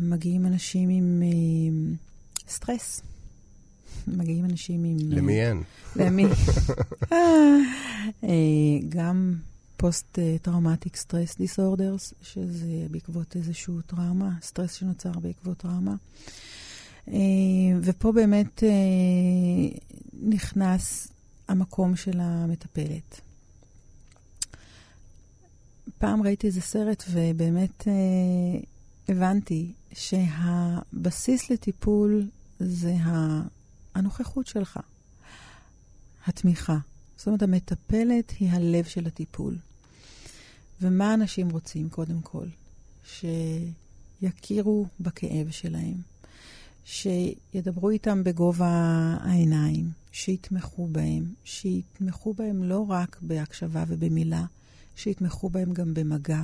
[0.00, 1.22] מגיעים אנשים עם
[2.48, 3.02] סטרס.
[4.06, 4.96] מגיעים אנשים עם...
[5.00, 5.62] למי אין?
[5.96, 6.24] למי?
[8.24, 8.28] אה,
[8.88, 9.34] גם
[9.76, 15.94] post-traumatic stress disorders, שזה בעקבות איזשהו טראומה, סטרס שנוצר בעקבות טראומה.
[17.08, 17.14] אה,
[17.82, 19.78] ופה באמת אה,
[20.22, 21.08] נכנס
[21.48, 23.20] המקום של המטפלת.
[25.98, 27.92] פעם ראיתי איזה סרט ובאמת אה,
[29.08, 32.28] הבנתי שהבסיס לטיפול
[32.60, 32.94] זה
[33.94, 34.80] הנוכחות שלך,
[36.26, 36.78] התמיכה.
[37.16, 39.56] זאת אומרת, המטפלת היא הלב של הטיפול.
[40.80, 42.46] ומה אנשים רוצים, קודם כל?
[43.04, 45.94] שיכירו בכאב שלהם,
[46.84, 54.44] שידברו איתם בגובה העיניים, שיתמכו בהם, שיתמכו בהם לא רק בהקשבה ובמילה,
[54.96, 56.42] שיתמכו בהם גם במגע.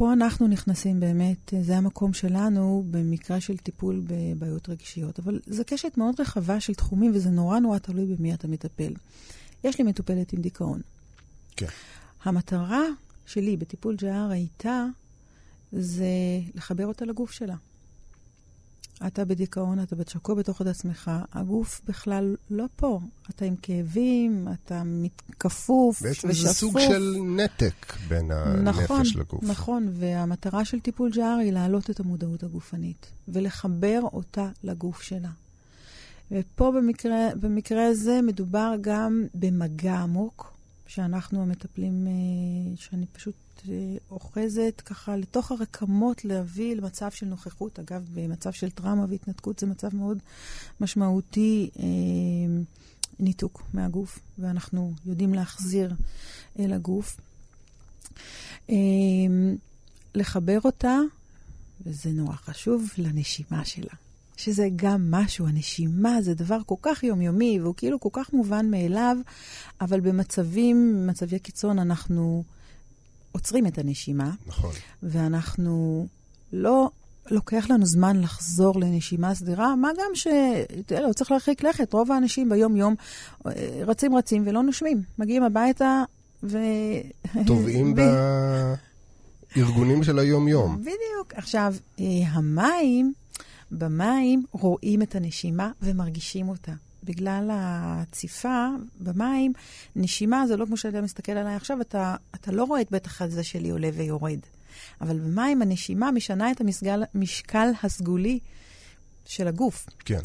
[0.00, 5.18] ופה אנחנו נכנסים באמת, זה המקום שלנו במקרה של טיפול בבעיות רגשיות.
[5.18, 8.92] אבל זו קשת מאוד רחבה של תחומים, וזה נורא נורא תלוי במי אתה מטפל.
[9.64, 10.80] יש לי מטופלת עם דיכאון.
[11.56, 11.66] כן.
[12.24, 12.82] המטרה
[13.26, 14.86] שלי בטיפול ג'אר הייתה,
[15.72, 16.06] זה
[16.54, 17.56] לחבר אותה לגוף שלה.
[19.06, 23.00] אתה בדיכאון, אתה בתשקוע בתוך עצמך, הגוף בכלל לא פה.
[23.30, 24.82] אתה עם כאבים, אתה
[25.38, 26.24] כפוף ושפוף.
[26.24, 28.30] בעצם זה סוג של נתק בין
[28.64, 29.44] נכון, הנפש לגוף.
[29.44, 35.30] נכון, והמטרה של טיפול ג'אר היא להעלות את המודעות הגופנית ולחבר אותה לגוף שלה.
[36.30, 40.52] ופה במקרה, במקרה הזה מדובר גם במגע עמוק,
[40.86, 43.34] שאנחנו המטפלים, אה, שאני פשוט
[44.10, 47.78] אוחזת ככה לתוך הרקמות להביא למצב של נוכחות.
[47.78, 50.18] אגב, במצב של טראומה והתנתקות זה מצב מאוד
[50.80, 51.84] משמעותי, אה,
[53.18, 55.94] ניתוק מהגוף, ואנחנו יודעים להחזיר
[56.58, 57.16] אל הגוף.
[60.14, 60.98] לחבר אותה,
[61.86, 63.94] וזה נורא חשוב, לנשימה שלה.
[64.36, 69.16] שזה גם משהו, הנשימה זה דבר כל כך יומיומי, והוא כאילו כל כך מובן מאליו,
[69.80, 72.44] אבל במצבים, במצבי קיצון, אנחנו
[73.32, 74.30] עוצרים את הנשימה.
[74.46, 74.70] נכון.
[75.02, 76.06] ואנחנו
[76.52, 76.90] לא...
[77.30, 80.26] לוקח לנו זמן לחזור לנשימה סדירה, מה גם ש...
[80.86, 81.92] תראה, לא צריך להרחיק לכת.
[81.92, 82.94] רוב האנשים ביום-יום
[83.46, 83.52] אה,
[83.86, 85.02] רצים רצים ולא נושמים.
[85.18, 86.02] מגיעים הביתה
[86.42, 86.58] ו...
[87.46, 87.94] טובעים
[89.56, 90.80] בארגונים של היום-יום.
[90.80, 91.34] בדיוק.
[91.34, 93.12] עכשיו, אה, המים
[93.70, 96.72] במים רואים את הנשימה ומרגישים אותה.
[97.04, 98.68] בגלל הציפה
[99.00, 99.52] במים,
[99.96, 103.44] נשימה זה לא כמו שאתה מסתכל עליי עכשיו, אתה, אתה לא רואה את בטח הזה
[103.44, 104.38] שלי עולה ויורד.
[105.00, 108.38] אבל במים הנשימה משנה את המשקל, המשקל הסגולי
[109.26, 109.86] של הגוף.
[109.98, 110.20] כן.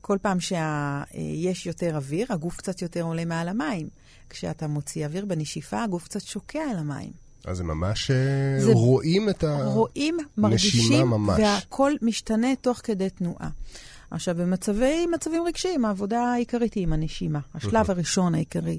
[0.00, 3.88] כל פעם שיש יותר אוויר, הגוף קצת יותר עולה מעל המים.
[4.30, 7.10] כשאתה מוציא אוויר בנשיפה, הגוף קצת שוקע על המים.
[7.44, 9.74] אז זה ממש אה, זה רואים את הנשימה ממש.
[9.74, 13.48] רואים, מרגישים, והכל משתנה תוך כדי תנועה.
[14.12, 17.40] עכשיו, במצבי, מצבים רגשיים, העבודה העיקרית היא עם הנשימה.
[17.54, 18.78] השלב הראשון העיקרי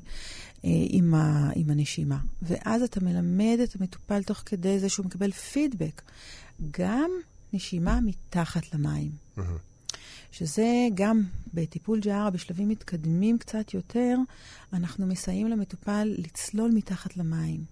[0.65, 2.17] אה, עם, ה, עם הנשימה.
[2.41, 6.01] ואז אתה מלמד את המטופל תוך כדי זה שהוא מקבל פידבק.
[6.71, 7.11] גם
[7.53, 9.11] נשימה מתחת למים.
[10.31, 11.21] שזה גם
[11.53, 14.17] בטיפול ג'ארה בשלבים מתקדמים קצת יותר,
[14.73, 17.63] אנחנו מסייעים למטופל לצלול מתחת למים.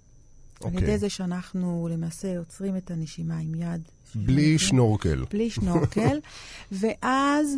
[0.61, 0.67] Okay.
[0.67, 0.97] על ידי אוקיי.
[0.97, 3.81] זה שאנחנו למעשה עוצרים את הנשימה עם יד.
[4.15, 5.25] בלי שנורקל.
[5.31, 6.19] בלי שנורקל,
[6.71, 7.55] ואז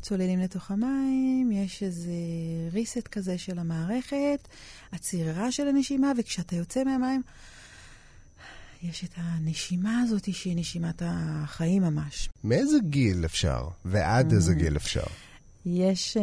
[0.00, 2.12] צוללים לתוך המים, יש איזה
[2.72, 4.48] reset כזה של המערכת,
[4.92, 7.22] הצרירה של הנשימה, וכשאתה יוצא מהמים,
[8.82, 12.28] יש את הנשימה הזאת שהיא נשימת החיים ממש.
[12.44, 13.68] מאיזה גיל אפשר?
[13.84, 15.04] ועד איזה גיל אפשר?
[15.66, 16.20] יש uh,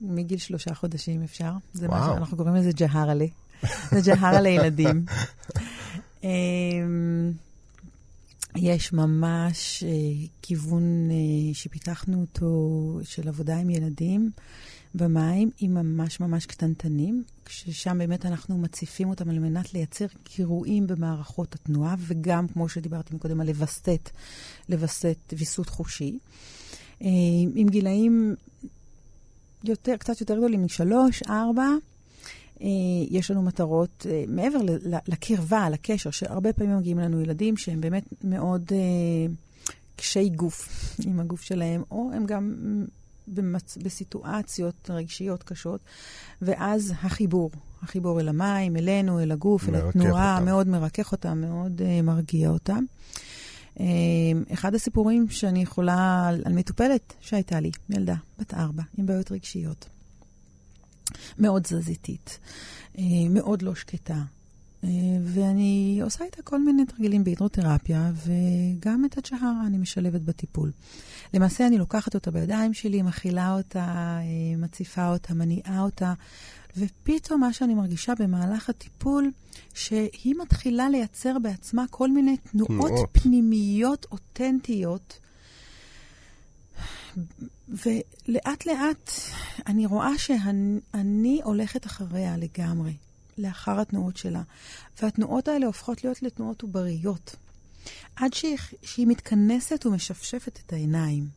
[0.00, 1.52] מגיל שלושה חודשים אפשר.
[1.72, 2.00] זה וואו.
[2.00, 3.30] מה שאנחנו קוראים לזה ג'הרלי.
[3.90, 5.04] זה ג'הרה לילדים.
[6.24, 7.32] אמ,
[8.56, 14.30] יש ממש uh, כיוון uh, שפיתחנו אותו של עבודה עם ילדים
[14.94, 21.54] במים, עם ממש ממש קטנטנים, ששם באמת אנחנו מציפים אותם על מנת לייצר קירויים במערכות
[21.54, 24.10] התנועה, וגם, כמו שדיברתי קודם, על לווסת,
[24.68, 26.18] לווסת ויסות חושי.
[27.00, 27.04] Uh,
[27.54, 28.34] עם גילאים
[29.64, 31.74] יותר, קצת יותר גדולים משלוש, ארבע, אה,
[33.10, 34.58] יש לנו מטרות אה, מעבר
[35.08, 39.32] לקרבה, לקשר, שהרבה פעמים מגיעים לנו ילדים שהם באמת מאוד אה,
[39.96, 40.68] קשי גוף
[41.06, 42.54] עם הגוף שלהם, או הם גם
[43.28, 43.76] במצ...
[43.76, 45.80] בסיטואציות רגשיות קשות,
[46.42, 47.50] ואז החיבור,
[47.82, 50.44] החיבור אל המים, אלינו, אל הגוף, אל התנועה, אותם.
[50.44, 52.84] מאוד מרכך אותם, מאוד uh, מרגיע אותם.
[53.74, 53.80] Uh,
[54.52, 59.88] אחד הסיפורים שאני יכולה, על מטופלת שהייתה לי, ילדה, בת ארבע, עם בעיות רגשיות.
[61.38, 62.38] מאוד תזזיתית,
[62.98, 64.22] אה, מאוד לא שקטה.
[64.84, 64.88] אה,
[65.24, 70.70] ואני עושה איתה כל מיני תרגילים בהידרותרפיה, וגם את הצ'הרה אני משלבת בטיפול.
[71.34, 76.12] למעשה אני לוקחת אותה בידיים שלי, מכילה אותה, אה, מציפה אותה, מניעה אותה,
[76.76, 79.30] ופתאום מה שאני מרגישה במהלך הטיפול,
[79.74, 83.08] שהיא מתחילה לייצר בעצמה כל מיני תנועות, תנועות.
[83.12, 85.18] פנימיות אותנטיות.
[87.74, 89.10] ולאט לאט
[89.66, 92.96] אני רואה שאני הולכת אחריה לגמרי,
[93.38, 94.42] לאחר התנועות שלה.
[95.02, 97.36] והתנועות האלה הופכות להיות לתנועות עובריות.
[98.16, 101.28] עד שהיא, שהיא מתכנסת ומשפשפת את העיניים.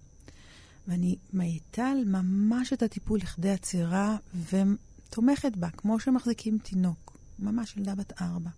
[0.88, 4.18] ואני מאיטה ממש את הטיפול לכדי עצירה
[4.50, 8.50] ותומכת בה, כמו שמחזיקים תינוק, ממש ילדה בת ארבע.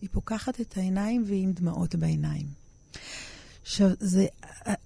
[0.00, 2.46] היא פוקחת את העיניים והיא עם דמעות בעיניים.
[3.62, 3.90] עכשיו,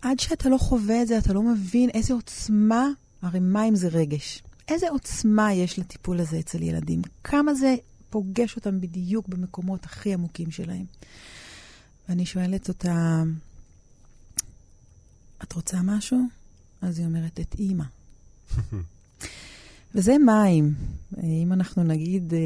[0.02, 2.88] עד שאתה לא חווה את זה, אתה לא מבין איזה עוצמה,
[3.22, 4.42] הרי מים זה רגש.
[4.68, 7.02] איזה עוצמה יש לטיפול הזה אצל ילדים.
[7.24, 7.74] כמה זה
[8.10, 10.84] פוגש אותם בדיוק במקומות הכי עמוקים שלהם.
[12.08, 13.22] ואני שואלת אותה,
[15.42, 16.20] את רוצה משהו?
[16.82, 17.84] אז היא אומרת, את אימא.
[19.96, 20.74] וזה מים.
[21.22, 22.38] אם אנחנו נגיד אה,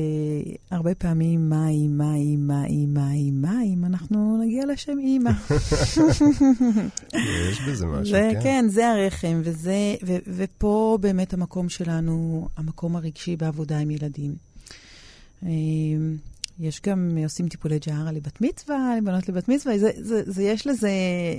[0.70, 5.30] הרבה פעמים מים, מים, מים, מים, מים, אנחנו נגיע לשם אימא.
[7.50, 8.40] יש בזה משהו, זה, כן.
[8.42, 14.34] כן, זה הרחם, וזה, ו, ופה באמת המקום שלנו, המקום הרגשי בעבודה עם ילדים.
[16.60, 20.90] יש גם, עושים טיפולי ג'הרה לבת מצווה, לבנות לבת מצווה, זה, זה, זה, יש לזה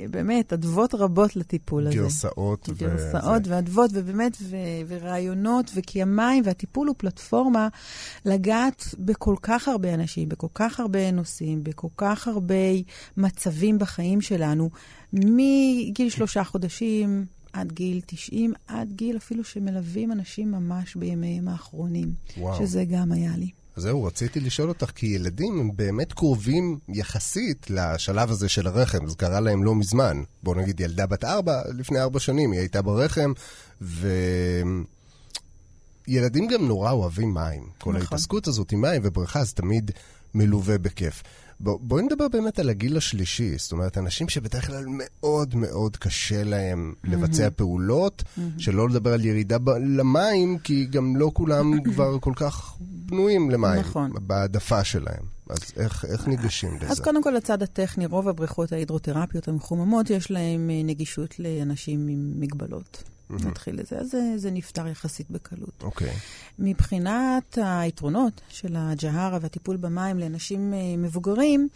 [0.10, 1.96] באמת אדוות רבות לטיפול הזה.
[1.96, 2.70] גרסאות.
[2.70, 3.56] ו- גרסאות זה.
[3.56, 4.56] ואדוות, ובאמת, ו-
[4.88, 7.68] ורעיונות, וכי המים והטיפול הוא פלטפורמה
[8.26, 12.56] לגעת בכל כך הרבה אנשים, בכל כך הרבה נושאים, בכל כך הרבה
[13.18, 14.70] מצבים בחיים שלנו,
[15.14, 22.14] מגיל שלושה חודשים עד גיל 90, עד גיל אפילו שמלווים אנשים ממש בימיהם האחרונים.
[22.38, 22.60] וואו.
[22.60, 23.50] שזה גם היה לי.
[23.82, 29.16] זהו, רציתי לשאול אותך, כי ילדים הם באמת קרובים יחסית לשלב הזה של הרחם, זה
[29.16, 30.24] קרה להם לא מזמן.
[30.44, 33.34] בוא נגיד ילדה בת ארבע, לפני ארבע שנים, היא הייתה ברחם,
[36.08, 37.64] וילדים גם נורא אוהבים מים.
[37.64, 37.96] כל נכון.
[37.96, 39.92] ההתעסקות הזאת עם מים ובריכה זה תמיד
[40.34, 41.24] מלווה בכיף.
[41.64, 46.44] בוא, בואי נדבר באמת על הגיל השלישי, זאת אומרת, אנשים שבדרך כלל מאוד מאוד קשה
[46.44, 48.24] להם לבצע פעולות,
[48.58, 53.80] שלא לדבר על ירידה ב- למים, כי גם לא כולם כבר כל כך בנויים למים,
[53.80, 54.12] נכון.
[54.22, 55.24] בהעדפה שלהם.
[55.50, 56.88] אז איך, איך ניגשים לזה?
[56.88, 62.34] אז קודם כל, לצד הטכני, רוב הבריכות ההידרותרפיות המחוממות, יש להם אה, נגישות לאנשים עם
[62.40, 63.04] מגבלות.
[63.46, 65.84] נתחיל לזה, אז זה, זה נפתר יחסית בקלות.
[65.84, 66.14] אוקיי.
[66.60, 71.68] מבחינת היתרונות של הג'הרה והטיפול במים לאנשים אה, מבוגרים,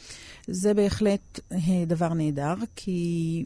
[0.47, 3.45] זה בהחלט אה, דבר נהדר, כי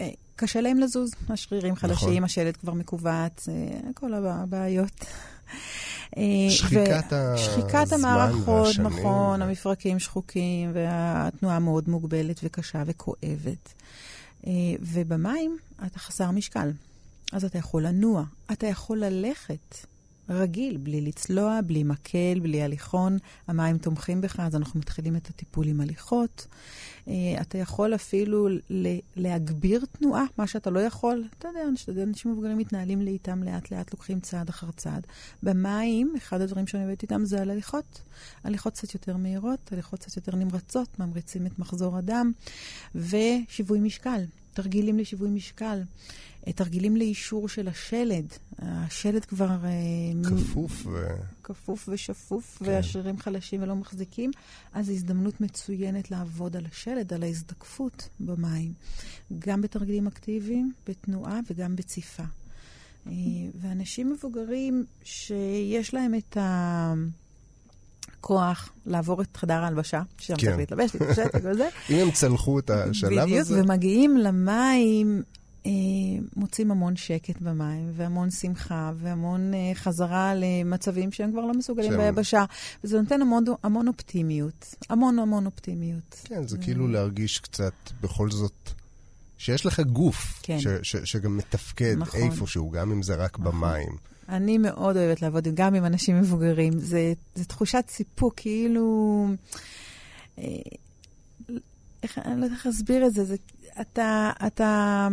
[0.00, 2.24] אה, קשה להם לזוז, השרירים חלשים, נכון.
[2.24, 3.48] השלד כבר מכווץ,
[3.94, 5.04] כל הבעיות.
[6.48, 8.86] שחיקת הזמן שחיקת המערכות, והשנים.
[8.86, 13.72] נכון, המפרקים שחוקים, והתנועה מאוד מוגבלת וקשה וכואבת.
[14.80, 16.70] ובמים אתה חסר משקל,
[17.32, 19.86] אז אתה יכול לנוע, אתה יכול ללכת
[20.30, 23.18] רגיל, בלי לצלוע, בלי מקל, בלי הליכון.
[23.48, 26.46] המים תומכים בך, אז אנחנו מתחילים את הטיפול עם הליכות.
[27.08, 28.48] אה, אתה יכול אפילו
[29.16, 31.24] להגביר תנועה, מה שאתה לא יכול.
[31.38, 31.60] אתה יודע,
[32.02, 35.06] אנשים מבוגרים מתנהלים לאיתם לאט-לאט, לוקחים צעד אחר צעד.
[35.42, 38.02] במים, אחד הדברים שאני עובדת איתם זה על הליכות.
[38.44, 42.32] הליכות קצת יותר מהירות, הליכות קצת יותר נמרצות, ממריצים את מחזור הדם,
[42.94, 44.24] ושיווי משקל.
[44.52, 45.82] תרגילים לשיווי משקל,
[46.54, 48.26] תרגילים לאישור של השלד.
[48.58, 49.48] השלד כבר...
[49.64, 51.06] אה, כפוף ו...
[51.42, 52.64] כפוף ושפוף, כן.
[52.68, 54.30] והשרירים חלשים ולא מחזיקים,
[54.72, 58.72] אז זו הזדמנות מצוינת לעבוד על השלד, על ההזדקפות במים.
[59.38, 62.22] גם בתרגילים אקטיביים, בתנועה וגם בציפה.
[63.06, 63.12] אה,
[63.60, 66.36] ואנשים מבוגרים שיש להם את
[68.20, 70.46] הכוח לעבור את חדר ההלבשה, שם כן.
[70.46, 73.62] צריך להתלבש, להתפשט וכל זה, אם הם צלחו את השלב בדיוק, הזה...
[73.62, 75.22] ומגיעים למים,
[76.36, 82.00] מוצאים המון שקט במים, והמון שמחה, והמון אה, חזרה למצבים שהם כבר לא מסוגלים שהם-
[82.14, 82.44] ביבשה.
[82.84, 84.74] וזה נותן המון, המון אופטימיות.
[84.90, 86.20] המון המון אופטימיות.
[86.24, 88.70] כן, זה כאילו להרגיש קצת, בכל זאת,
[89.38, 90.60] שיש לך גוף, כן.
[90.60, 92.20] ש, ש, שגם מתפקד נכון.
[92.20, 93.96] איפשהו, גם אם זה רק במים.
[94.28, 96.72] אני מאוד אוהבת לעבוד גם עם אנשים מבוגרים.
[96.78, 99.26] זה, זה תחושת סיפוק, כאילו...
[100.38, 100.44] אה,
[102.02, 103.24] איך, אני לא יודעת איך להסביר את זה.
[103.24, 103.36] זה
[103.80, 105.08] אתה, אתה...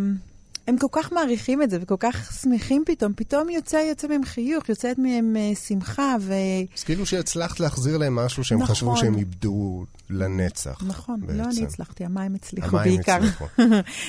[0.68, 3.14] הם כל כך מעריכים את זה וכל כך שמחים פתאום.
[3.16, 6.34] פתאום יוצא, יוצא מהם חיוך, יוצאת מהם אה, שמחה, ו...
[6.78, 8.76] אז כאילו שהצלחת להחזיר להם משהו שהם נכון.
[8.76, 10.84] חשבו שהם איבדו לנצח.
[10.88, 11.38] נכון, בעצם.
[11.38, 13.16] לא אני הצלחתי, המים הצליחו המים בעיקר.
[13.16, 13.46] הצליחו.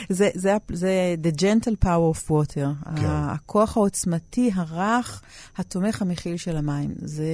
[0.08, 3.06] זה, זה, זה the gentle power of water, כן.
[3.06, 5.22] הכוח העוצמתי, הרך,
[5.56, 6.94] התומך המכיל של המים.
[7.02, 7.24] זה,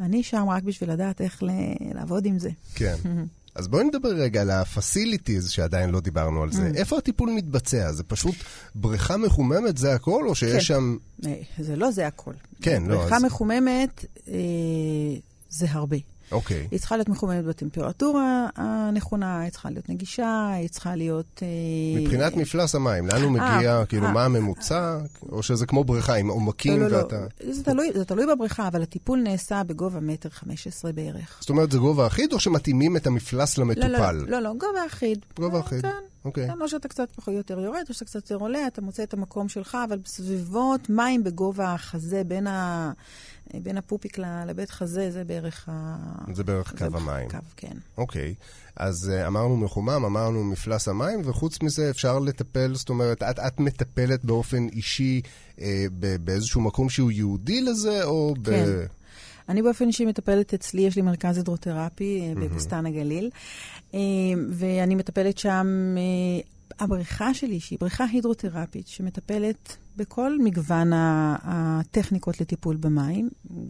[0.00, 1.42] אני שם רק בשביל לדעת איך
[1.94, 2.50] לעבוד עם זה.
[2.74, 2.94] כן.
[3.54, 6.70] אז בואי נדבר רגע על ה-facilities שעדיין לא דיברנו על זה.
[6.74, 7.92] איפה הטיפול מתבצע?
[7.92, 8.34] זה פשוט
[8.74, 10.60] בריכה מחוממת, זה הכל, או שיש כן.
[10.60, 10.96] שם...
[11.26, 12.32] אה, זה לא זה הכל.
[12.62, 14.34] כן, לא, בריכה אז- מחוממת אה,
[15.48, 15.96] זה הרבה.
[16.32, 16.68] אוקיי.
[16.70, 21.42] היא צריכה להיות מחוממת בטמפרטורה הנכונה, היא צריכה להיות נגישה, היא צריכה להיות...
[21.42, 23.84] אה, מבחינת מפלס המים, לאן הוא אה, מגיע?
[23.88, 24.12] כאילו, אה.
[24.12, 24.98] מה הממוצע?
[25.32, 27.20] או שזה כמו בריכה עם עומקים לא, לא, ואתה...
[27.44, 27.52] לא.
[27.52, 31.38] זה תלוי, זה תלוי בבריכה, אבל הטיפול נעשה בגובה מטר חמש עשרה בערך.
[31.40, 34.24] זאת אומרת, זה גובה אחיד, או שמתאימים את המפלס למטופל?
[34.26, 35.18] לא, לא, גובה אחיד.
[35.36, 35.82] גובה אחיד.
[35.82, 36.09] כן.
[36.24, 36.48] אוקיי.
[36.48, 39.14] כן, או שאתה קצת פחות יותר יורד, או שאתה קצת יותר עולה, אתה מוצא את
[39.14, 42.92] המקום שלך, אבל בסביבות מים בגובה החזה, בין, ה...
[43.54, 45.96] בין הפופיק לבית חזה, זה בערך ה...
[46.34, 47.30] זה בערך קו זה המים.
[47.30, 47.76] קו, כן.
[47.98, 48.34] אוקיי.
[48.76, 53.60] אז uh, אמרנו מחומם, אמרנו מפלס המים, וחוץ מזה אפשר לטפל, זאת אומרת, את, את
[53.60, 55.22] מטפלת באופן אישי
[55.98, 58.50] ב- באיזשהו מקום שהוא ייעודי לזה, או ב...
[59.50, 63.30] אני באופן אישי מטפלת אצלי, יש לי מרכז הידרותרפי אה, בבוסתן הגליל,
[63.94, 64.00] אה,
[64.50, 66.40] ואני מטפלת שם, אה,
[66.84, 73.28] הבריכה שלי, שהיא בריכה הידרותרפית, שמטפלת בכל מגוון הטכניקות לטיפול במים,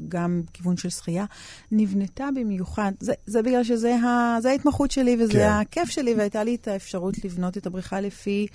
[0.08, 1.24] גם כיוון של שחייה,
[1.72, 5.48] נבנתה במיוחד, זה, זה בגלל שזה ה, זה ההתמחות שלי וזה כן.
[5.48, 8.46] הכיף שלי, והייתה לי את האפשרות לבנות את הבריכה לפי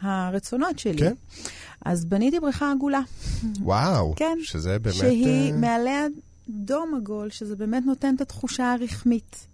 [0.00, 0.98] הרצונות שלי.
[0.98, 1.14] כן.
[1.84, 3.00] אז בניתי בריכה עגולה.
[3.60, 4.14] וואו.
[4.16, 4.38] כן.
[4.42, 4.94] שזה באמת...
[4.94, 6.06] שהיא מעליה
[6.54, 9.46] דום עגול, שזה באמת נותן את התחושה הרחמית.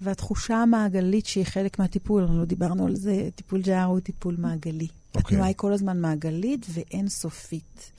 [0.00, 4.88] והתחושה המעגלית שהיא חלק מהטיפול, לא דיברנו על זה, טיפול ג'אר הוא טיפול מעגלי.
[5.14, 5.20] אוקיי.
[5.20, 7.92] התנועה היא כל הזמן מעגלית ואינסופית.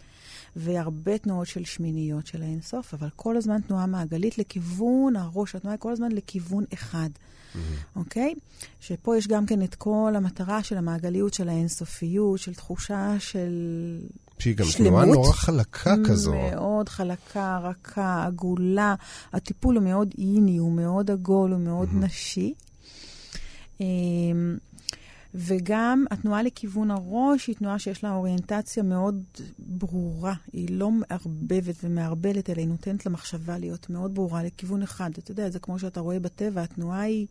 [0.55, 5.79] והרבה תנועות של שמיניות של האינסוף, אבל כל הזמן תנועה מעגלית לכיוון הראש, התנועה היא
[5.79, 7.09] כל הזמן לכיוון אחד,
[7.95, 8.33] אוקיי?
[8.79, 13.51] שפה יש גם כן את כל המטרה של המעגליות, של האינסופיות, של תחושה של
[14.41, 14.89] שהיא גם שלמות.
[14.89, 16.33] תנועה נורא חלקה כזו.
[16.33, 18.95] מאוד חלקה, רכה, עגולה.
[19.33, 22.53] הטיפול הוא מאוד איני, הוא מאוד עגול, הוא מאוד נשי.
[23.81, 24.57] אמ,
[25.35, 29.23] וגם התנועה לכיוון הראש היא תנועה שיש לה אוריינטציה מאוד
[29.59, 30.33] ברורה.
[30.53, 35.09] היא לא מערבבת ומערבלת, אלא היא נותנת למחשבה להיות מאוד ברורה לכיוון אחד.
[35.17, 37.27] אתה יודע, זה כמו שאתה רואה בטבע, התנועה היא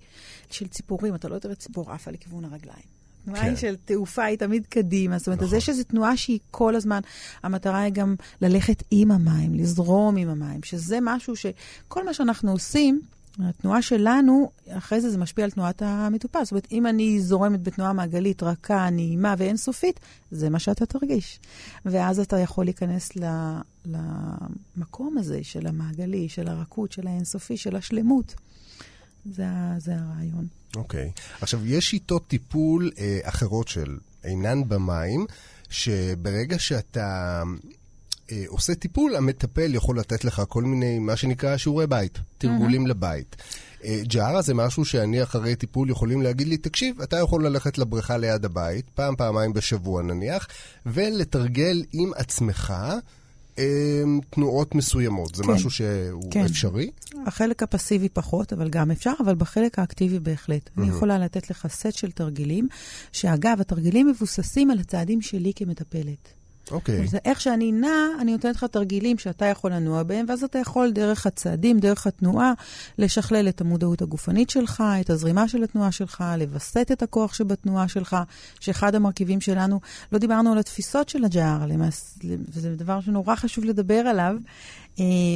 [0.50, 2.99] של ציפורים, אתה לא תראה ציפור עפה לכיוון הרגליים.
[3.34, 3.56] כן.
[3.56, 5.18] של תעופה, היא תמיד קדימה.
[5.18, 5.48] זאת אומרת, נכון.
[5.48, 7.00] אז יש איזו תנועה שהיא כל הזמן,
[7.42, 13.00] המטרה היא גם ללכת עם המים, לזרום עם המים, שזה משהו שכל מה שאנחנו עושים,
[13.38, 16.44] התנועה שלנו, אחרי זה זה משפיע על תנועת המטופל.
[16.44, 20.00] זאת אומרת, אם אני זורמת בתנועה מעגלית רכה, נעימה ואינסופית,
[20.30, 21.40] זה מה שאתה תרגיש.
[21.84, 23.24] ואז אתה יכול להיכנס ל,
[23.86, 28.34] למקום הזה של המעגלי, של הרכות, של האינסופי, של השלמות.
[29.26, 29.46] זה,
[29.78, 30.46] זה הרעיון.
[30.76, 31.10] אוקיי.
[31.40, 35.26] עכשיו, יש שיטות טיפול אה, אחרות של אינן במים,
[35.70, 37.42] שברגע שאתה
[38.32, 43.36] אה, עושה טיפול, המטפל יכול לתת לך כל מיני, מה שנקרא שיעורי בית, תרגולים לבית.
[43.84, 48.16] אה, ג'ארה זה משהו שאני אחרי טיפול יכולים להגיד לי, תקשיב, אתה יכול ללכת לבריכה
[48.16, 50.46] ליד הבית, פעם, פעמיים בשבוע נניח,
[50.86, 52.74] ולתרגל עם עצמך
[54.30, 55.34] תנועות מסוימות.
[55.34, 55.50] זה כן.
[55.50, 56.44] משהו שהוא כן.
[56.44, 56.90] אפשרי?
[57.26, 60.70] החלק הפסיבי פחות, אבל גם אפשר, אבל בחלק האקטיבי בהחלט.
[60.78, 62.68] אני יכולה לתת לך סט של תרגילים,
[63.12, 66.39] שאגב, התרגילים מבוססים על הצעדים שלי כמטפלת.
[66.70, 67.06] אוקיי.
[67.06, 70.90] זה איך שאני נעה, אני נותנת לך תרגילים שאתה יכול לנוע בהם, ואז אתה יכול
[70.90, 72.52] דרך הצעדים, דרך התנועה,
[72.98, 78.16] לשכלל את המודעות הגופנית שלך, את הזרימה של התנועה שלך, לווסת את הכוח שבתנועה שלך,
[78.60, 79.80] שאחד המרכיבים שלנו,
[80.12, 82.00] לא דיברנו על התפיסות של הג'אר, למעש,
[82.48, 84.36] וזה דבר שנורא חשוב לדבר עליו,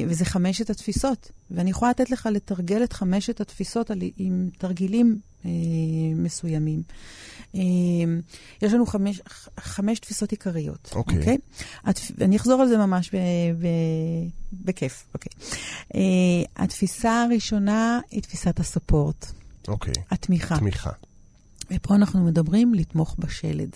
[0.09, 1.30] וזה חמשת התפיסות.
[1.50, 5.50] ואני יכולה לתת לך לתרגל את חמשת התפיסות על, עם תרגילים אה,
[6.16, 6.82] מסוימים.
[7.55, 7.61] אה,
[8.62, 9.20] יש לנו חמש,
[9.61, 10.90] חמש תפיסות עיקריות.
[10.94, 11.18] אוקיי.
[11.18, 11.38] אוקיי?
[11.84, 12.11] התפ...
[12.20, 13.16] אני אחזור על זה ממש ב...
[13.59, 13.66] ב...
[14.52, 15.05] בכיף.
[15.14, 15.32] אוקיי.
[15.94, 19.26] אה, התפיסה הראשונה היא תפיסת הספורט,
[19.68, 19.92] אוקיי.
[20.11, 20.59] התמיכה.
[20.59, 20.90] תמיכה.
[21.70, 23.70] ופה אנחנו מדברים לתמוך בשלד.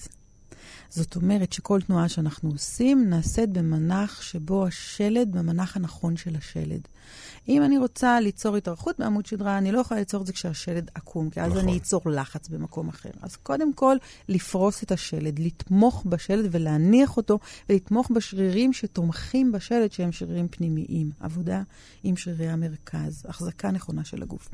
[0.90, 6.80] זאת אומרת שכל תנועה שאנחנו עושים נעשית במנח שבו השלד, במנח הנכון של השלד.
[7.48, 11.30] אם אני רוצה ליצור התארכות בעמוד שדרה, אני לא יכולה ליצור את זה כשהשלד עקום,
[11.30, 11.62] כי אז נכון.
[11.62, 13.10] אני אצור לחץ במקום אחר.
[13.22, 13.96] אז קודם כל,
[14.28, 21.10] לפרוס את השלד, לתמוך בשלד ולהניח אותו, ולתמוך בשרירים שתומכים בשלד, שהם שרירים פנימיים.
[21.20, 21.62] עבודה
[22.02, 24.48] עם שרירי המרכז, החזקה נכונה של הגוף.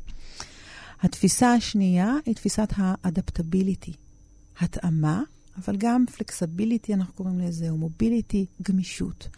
[1.02, 3.92] התפיסה השנייה היא תפיסת האדפטביליטי,
[4.60, 5.22] התאמה,
[5.58, 9.28] אבל גם פלקסביליטי, אנחנו קוראים לזה, או מוביליטי, גמישות.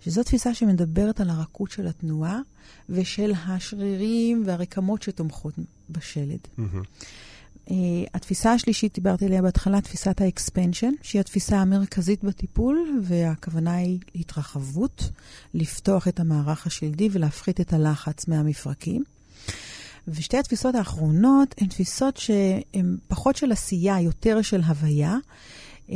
[0.00, 2.40] שזו תפיסה שמדברת על הרכות של התנועה
[2.88, 5.54] ושל השרירים והרקמות שתומכות
[5.90, 6.38] בשלד.
[7.68, 7.72] Uh,
[8.14, 15.10] התפיסה השלישית, דיברתי עליה בהתחלה, תפיסת האקספנשן, שהיא התפיסה המרכזית בטיפול, והכוונה היא התרחבות,
[15.54, 19.04] לפתוח את המערך השלדי ולהפחית את הלחץ מהמפרקים.
[20.08, 25.16] ושתי התפיסות האחרונות הן תפיסות שהן פחות של עשייה, יותר של הוויה.
[25.88, 25.92] Uh,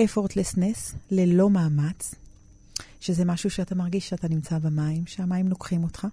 [0.00, 2.14] effortlessness, ללא מאמץ,
[3.00, 6.06] שזה משהו שאתה מרגיש שאתה נמצא במים, שהמים לוקחים אותך.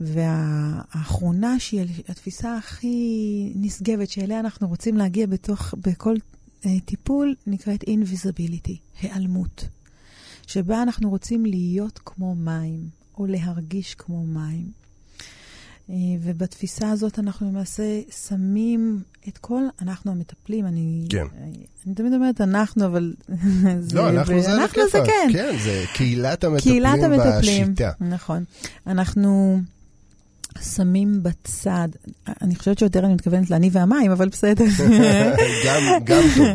[0.00, 6.14] והאחרונה, שהיא התפיסה הכי נשגבת, שאליה אנחנו רוצים להגיע בתוך, בכל
[6.62, 9.68] uh, טיפול, נקראת invisibility, היעלמות.
[10.46, 12.88] שבה אנחנו רוצים להיות כמו מים,
[13.18, 14.81] או להרגיש כמו מים.
[15.92, 21.06] Uh, ובתפיסה הזאת אנחנו למעשה שמים את כל, אנחנו המטפלים, אני...
[21.10, 21.26] כן.
[21.86, 23.14] אני תמיד אומרת אנחנו, אבל...
[23.80, 25.28] זה, לא, אנחנו זה אנחנו זה כן.
[25.32, 27.90] כן, זה קהילת המטפלים, קהילת המטפלים בשיטה.
[28.00, 28.44] נכון.
[28.86, 29.60] אנחנו...
[30.60, 31.88] שמים בצד,
[32.42, 34.64] אני חושבת שיותר אני מתכוונת לאני והמים, אבל בסדר.
[35.66, 36.46] גם, גם טוב.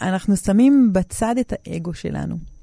[0.00, 2.53] אנחנו שמים בצד את האגו שלנו.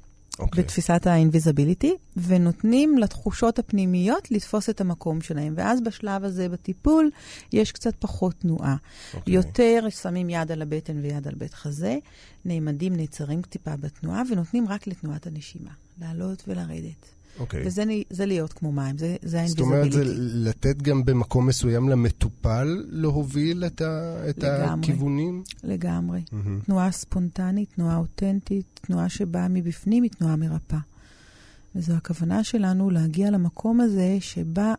[0.42, 0.46] Okay.
[0.46, 0.64] אוקיי.
[0.64, 5.54] בתפיסת ה-invisibility, ונותנים לתחושות הפנימיות לתפוס את המקום שלהם.
[5.56, 7.10] ואז בשלב הזה בטיפול
[7.52, 8.76] יש קצת פחות תנועה.
[8.76, 9.16] Okay.
[9.16, 9.34] אוקיי.
[9.34, 11.98] יותר שמים יד על הבטן ויד על בית חזה,
[12.44, 15.70] נעמדים, נעצרים טיפה בתנועה, ונותנים רק לתנועת הנשימה,
[16.00, 17.21] לעלות ולרדת.
[17.38, 17.62] אוקיי.
[17.66, 19.48] וזה להיות כמו מים, זה, זה ה-invisibility.
[19.48, 25.42] זאת אומרת, זה לתת גם במקום מסוים למטופל להוביל את, ה, את לגמרי, הכיוונים?
[25.64, 26.22] לגמרי.
[26.26, 26.64] Mm-hmm.
[26.64, 30.78] תנועה ספונטנית, תנועה אותנטית, תנועה שבאה מבפנים היא תנועה מרפאה.
[31.74, 34.74] וזו הכוונה שלנו להגיע למקום הזה שבה,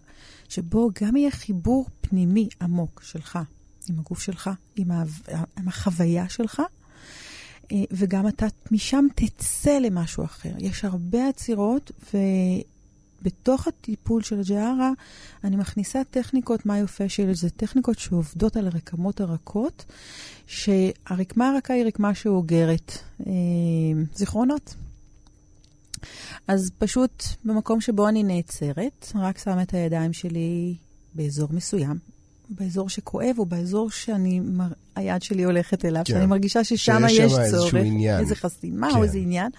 [0.49, 3.39] שבו גם יהיה חיבור פנימי עמוק שלך,
[3.89, 5.03] עם הגוף שלך, עם, ה,
[5.57, 6.61] עם החוויה שלך,
[7.91, 10.51] וגם אתה משם תצא למשהו אחר.
[10.57, 14.91] יש הרבה עצירות, ובתוך הטיפול של הג'ארה
[15.43, 19.85] אני מכניסה טכניקות מיופשיאל, זה טכניקות שעובדות על הרקמות הרכות,
[20.47, 22.91] שהרקמה הרכה היא רקמה שאוגרת
[23.27, 23.31] אה,
[24.15, 24.75] זיכרונות.
[26.47, 30.75] אז פשוט במקום שבו אני נעצרת, רק שמה את הידיים שלי
[31.15, 31.97] באזור מסוים,
[32.49, 34.41] באזור שכואב, או באזור שאני,
[34.95, 36.13] היד שלי הולכת אליו, כן.
[36.13, 37.75] שאני מרגישה ששם יש צורך,
[38.19, 38.97] איזה חסימה כן.
[38.97, 39.51] או איזה עניין.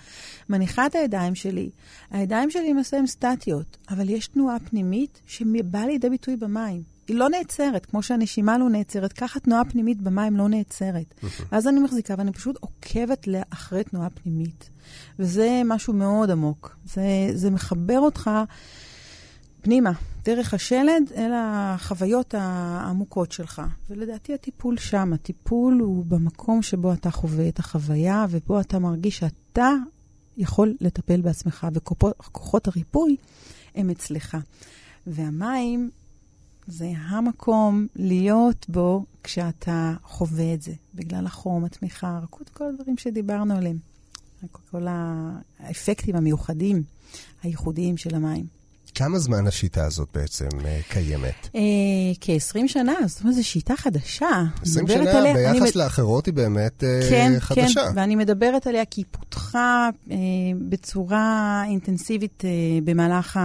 [0.48, 1.70] מניחה את הידיים שלי.
[2.10, 6.82] הידיים שלי למעשה הן סטטיות, אבל יש תנועה פנימית שבאה לידי ביטוי במים.
[7.08, 11.14] היא לא נעצרת, כמו שהנשימה לא נעצרת, ככה תנועה פנימית במים לא נעצרת.
[11.52, 14.70] ואז אני מחזיקה ואני פשוט עוקבת אחרי תנועה פנימית.
[15.18, 16.76] וזה משהו מאוד עמוק.
[16.84, 17.02] זה,
[17.34, 18.30] זה מחבר אותך
[19.64, 19.92] פנימה,
[20.24, 23.62] דרך השלד, אל החוויות העמוקות שלך.
[23.90, 29.70] ולדעתי הטיפול שם, הטיפול הוא במקום שבו אתה חווה את החוויה, ובו אתה מרגיש שאתה
[30.36, 33.16] יכול לטפל בעצמך, וכוחות הריפוי
[33.74, 34.36] הם אצלך.
[35.06, 35.90] והמים
[36.66, 43.54] זה המקום להיות בו כשאתה חווה את זה, בגלל החום, התמיכה, הרכות, כל הדברים שדיברנו
[43.56, 43.78] עליהם.
[44.70, 44.86] כל
[45.58, 46.82] האפקטים המיוחדים,
[47.42, 48.63] הייחודיים של המים.
[48.94, 51.48] כמה זמן השיטה הזאת בעצם uh, קיימת?
[51.52, 51.58] Uh,
[52.20, 54.44] כ-20 שנה, זאת אומרת, זו שיטה חדשה.
[54.62, 55.76] 20 שנה עליה, ביחס.
[55.76, 57.80] לאחרות היא באמת uh, כן, חדשה.
[57.88, 59.88] כן, ואני מדברת עליה כי היא פותחה
[60.68, 62.44] בצורה אינטנסיבית
[62.84, 63.40] במהלך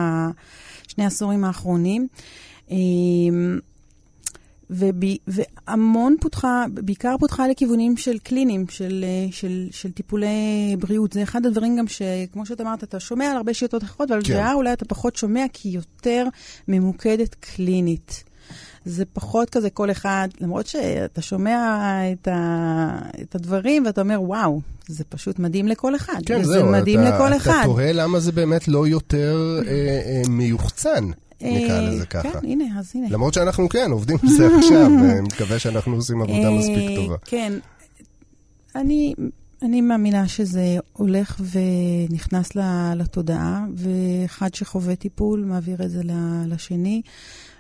[0.88, 2.08] שני העשורים האחרונים.
[4.70, 11.14] Uh, וב, והמון פותחה, בעיקר פותחה לכיוונים של קליניים, של, אה, של, של טיפולי בריאות.
[11.14, 14.54] זה אחד הדברים גם שכמו שאתה אמרת, אתה שומע על הרבה שיטות אחרות, אבל כן.
[14.54, 16.28] אולי אתה פחות שומע כי היא יותר
[16.68, 18.24] ממוקדת קלינית.
[18.86, 21.80] זה פחות כזה כל אחד, למרות שאתה שומע
[22.12, 26.20] את, ה, את הדברים ואתה אומר, וואו, זה פשוט מדהים לכל אחד.
[26.26, 27.60] כן, זהו, זה מדהים אתה, לכל אתה אחד.
[27.62, 31.12] אתה תוהה למה זה באמת לא יותר אה, אה, מיוחצן.
[31.42, 32.32] נקרא לזה ככה.
[32.32, 33.08] כן, הנה, אז הנה.
[33.10, 37.16] למרות שאנחנו כן עובדים בזה עכשיו, ואני מקווה שאנחנו עושים עבודה מספיק טובה.
[37.26, 37.54] כן.
[38.76, 39.14] אני,
[39.62, 42.50] אני מאמינה שזה הולך ונכנס
[42.96, 46.02] לתודעה, ואחד שחווה טיפול מעביר את זה
[46.48, 47.02] לשני.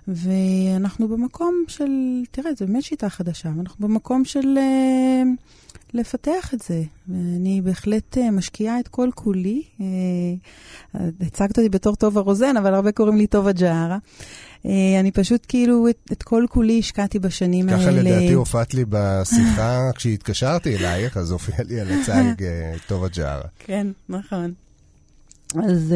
[0.07, 1.91] ואנחנו במקום של,
[2.31, 5.27] תראה, זו באמת שיטה חדשה, אנחנו במקום של uh,
[5.93, 6.83] לפתח את זה.
[7.07, 9.63] ואני בהחלט uh, משקיעה את כל כולי.
[9.79, 9.83] Uh,
[11.21, 13.97] הצגת אותי בתור טובה רוזן, אבל הרבה קוראים לי טובה ג'ארה.
[14.63, 14.67] Uh,
[14.99, 17.91] אני פשוט כאילו את, את כל כולי השקעתי בשנים ככה האלה.
[17.91, 22.43] ככה לדעתי הופעת לי בשיחה כשהתקשרתי אלייך, אז הופיע לי על הצג
[22.87, 23.47] טובה ג'ארה.
[23.59, 24.53] כן, נכון.
[25.55, 25.93] אז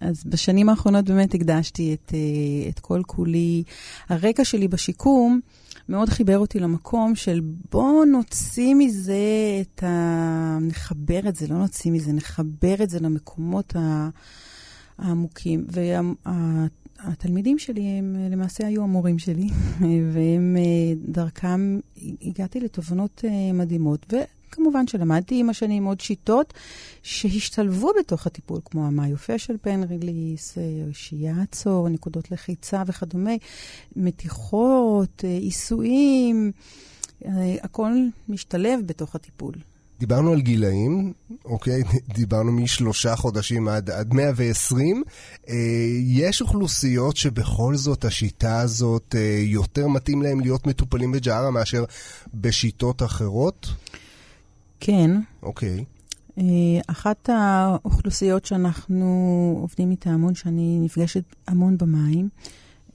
[0.00, 3.62] אז בשנים האחרונות באמת הקדשתי את, אה, את כל כולי.
[4.08, 5.40] הרקע שלי בשיקום
[5.88, 7.40] מאוד חיבר אותי למקום של
[7.72, 9.14] בוא נוציא מזה
[9.60, 10.58] את ה...
[10.60, 13.76] נחבר את זה, לא נוציא מזה, נחבר את זה למקומות
[14.98, 15.66] העמוקים.
[16.98, 19.48] התלמידים שלי הם למעשה היו המורים שלי,
[20.12, 21.80] והם אה, דרכם
[22.22, 24.06] הגעתי לתובנות אה, מדהימות.
[24.48, 26.54] וכמובן שלמדתי עם השנים עוד שיטות
[27.02, 30.58] שהשתלבו בתוך הטיפול, כמו המיופה של פן ריליס,
[30.92, 33.32] שיאצו, נקודות לחיצה וכדומה,
[33.96, 36.52] מתיחות, עיסויים,
[37.62, 37.92] הכל
[38.28, 39.54] משתלב בתוך הטיפול.
[39.98, 41.12] דיברנו על גילאים,
[41.44, 41.82] אוקיי?
[42.18, 45.02] דיברנו משלושה חודשים עד, עד 120.
[45.48, 45.54] אה,
[46.06, 51.84] יש אוכלוסיות שבכל זאת השיטה הזאת אה, יותר מתאים להם להיות מטופלים בג'ארה מאשר
[52.34, 53.66] בשיטות אחרות?
[54.80, 55.10] כן.
[55.42, 55.84] אוקיי.
[56.38, 56.44] אה,
[56.86, 62.28] אחת האוכלוסיות שאנחנו עובדים איתה המון, שאני נפגשת המון במים,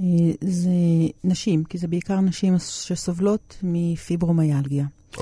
[0.02, 0.06] אה,
[0.42, 0.70] זה
[1.24, 4.86] נשים, כי זה בעיקר נשים שסובלות מפיברומיאלגיה.
[5.16, 5.22] Oh.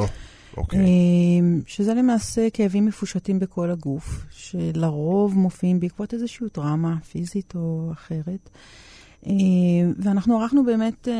[0.58, 0.80] אוקיי.
[0.80, 8.50] אמ, שזה למעשה כאבים מפושטים בכל הגוף, שלרוב מופיעים בעקבות איזושהי טראומה פיזית או אחרת.
[9.28, 11.14] אמ, ואנחנו ערכנו באמת אה,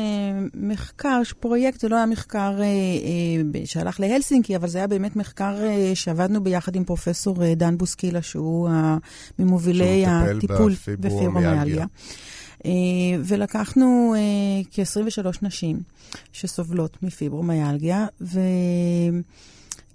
[0.54, 5.56] מחקר, פרויקט, זה לא היה מחקר אה, אה, שהלך להלסינקי, אבל זה היה באמת מחקר
[5.94, 8.68] שעבדנו ביחד עם פרופסור דן בוסקילה, שהוא
[9.38, 11.86] ממובילי הטיפול בפיברומיאלגיה.
[13.24, 14.14] ולקחנו
[14.70, 15.80] כ-23 נשים
[16.32, 18.06] שסובלות מפיברומיאלגיה,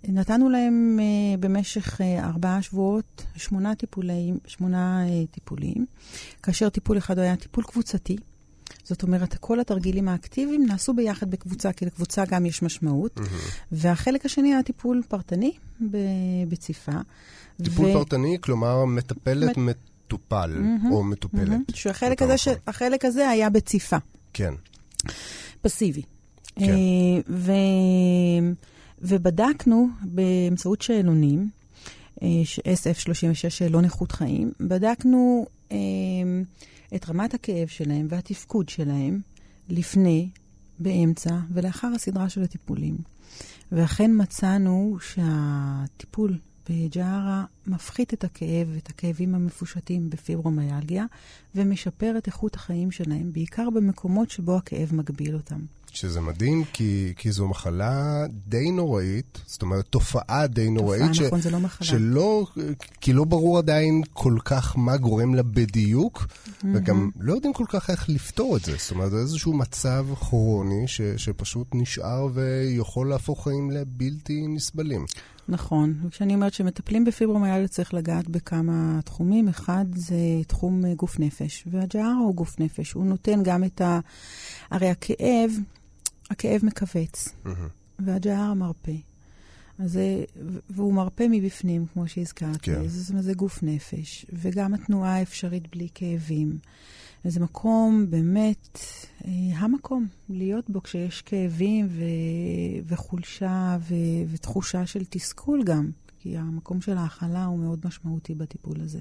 [0.07, 5.85] ונתנו להם uh, במשך uh, ארבעה שבועות שמונה טיפולים, שמונה uh, טיפולים,
[6.43, 8.17] כאשר טיפול אחד היה טיפול קבוצתי.
[8.83, 13.17] זאת אומרת, כל התרגילים האקטיביים נעשו ביחד בקבוצה, כי לקבוצה גם יש משמעות.
[13.17, 13.53] Mm-hmm.
[13.71, 15.51] והחלק השני היה טיפול פרטני
[16.47, 16.91] בציפה.
[17.63, 17.93] טיפול ו...
[17.93, 19.77] פרטני, כלומר, מטפלת מת...
[20.07, 21.49] מטופל mm-hmm, או מטופלת.
[21.69, 21.75] Mm-hmm.
[21.75, 22.47] שהחלק הזה, ש...
[23.03, 23.97] הזה היה בציפה.
[24.33, 24.53] כן.
[25.61, 26.01] פסיבי.
[26.55, 26.63] כן.
[26.63, 27.51] אה, ו...
[29.01, 31.49] ובדקנו באמצעות שאלונים,
[32.23, 32.27] אה,
[32.73, 35.77] SF36 שאלון איכות חיים, בדקנו אה,
[36.95, 39.21] את רמת הכאב שלהם והתפקוד שלהם
[39.69, 40.29] לפני,
[40.79, 42.97] באמצע ולאחר הסדרה של הטיפולים.
[43.71, 46.37] ואכן מצאנו שהטיפול
[46.69, 51.05] בג'ארה מפחית את הכאב, את הכאבים המפושטים בפיברומיאלגיה,
[51.55, 55.59] ומשפר את איכות החיים שלהם, בעיקר במקומות שבו הכאב מגביל אותם.
[55.99, 61.01] שזה מדהים, כי, כי זו מחלה די נוראית, זאת אומרת, תופעה די נוראית.
[61.01, 61.87] תופעה, ש, נכון, זה לא מחלה.
[61.87, 62.47] שלא,
[63.01, 66.67] כי לא ברור עדיין כל כך מה גורם לה בדיוק, mm-hmm.
[66.73, 68.75] וגם לא יודעים כל כך איך לפתור את זה.
[68.77, 75.05] זאת אומרת, זה איזשהו מצב כרוני ש, שפשוט נשאר ויכול להפוך חיים לבלתי נסבלים.
[75.49, 75.93] נכון.
[76.03, 79.47] וכשאני אומרת שמטפלים בפיברומיאליה צריך לגעת בכמה תחומים.
[79.47, 80.15] אחד זה
[80.47, 82.91] תחום גוף נפש, והג'ארה הוא גוף נפש.
[82.91, 83.99] הוא נותן גם את ה...
[84.71, 85.51] הרי הכאב,
[86.29, 87.49] הכאב מכווץ, mm-hmm.
[87.99, 88.95] והג'ארה מרפא.
[89.79, 90.23] אז זה,
[90.69, 92.59] והוא מרפא מבפנים, כמו שהזכרתי.
[92.59, 92.87] כן.
[92.87, 94.25] זאת אומרת, זה גוף נפש.
[94.33, 96.57] וגם התנועה האפשרית בלי כאבים.
[97.25, 98.79] וזה מקום, באמת,
[99.25, 102.03] אה, המקום להיות בו כשיש כאבים ו,
[102.87, 103.95] וחולשה ו,
[104.31, 105.89] ותחושה של תסכול גם.
[106.27, 108.99] כי המקום של ההכלה הוא מאוד משמעותי בטיפול הזה.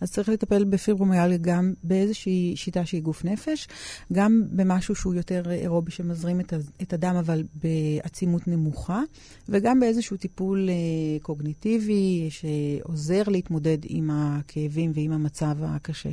[0.00, 3.68] אז צריך לטפל בפיברומיאלגיה גם באיזושהי שיטה שהיא גוף נפש,
[4.12, 6.52] גם במשהו שהוא יותר אירובי שמזרים את,
[6.82, 9.02] את הדם אבל בעצימות נמוכה,
[9.48, 10.74] וגם באיזשהו טיפול אה,
[11.22, 16.10] קוגניטיבי שעוזר להתמודד עם הכאבים ועם המצב הקשה.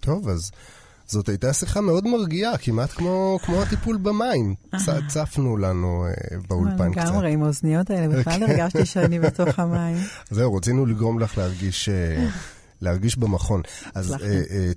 [0.00, 0.50] טוב, אז
[1.06, 4.54] זאת הייתה שיחה מאוד מרגיעה, כמעט כמו, כמו הטיפול במים.
[4.76, 7.04] צ, צפנו לנו uh, באולפן קצת.
[7.04, 8.42] לגמרי, עם האוזניות האלה, בכלל כן.
[8.42, 9.96] הרגשתי שאני בתוך המים.
[10.30, 11.88] זהו, רצינו לגרום לך להרגיש...
[11.88, 11.92] Uh,
[12.82, 13.62] להרגיש במכון.
[13.94, 14.20] אז uh, uh,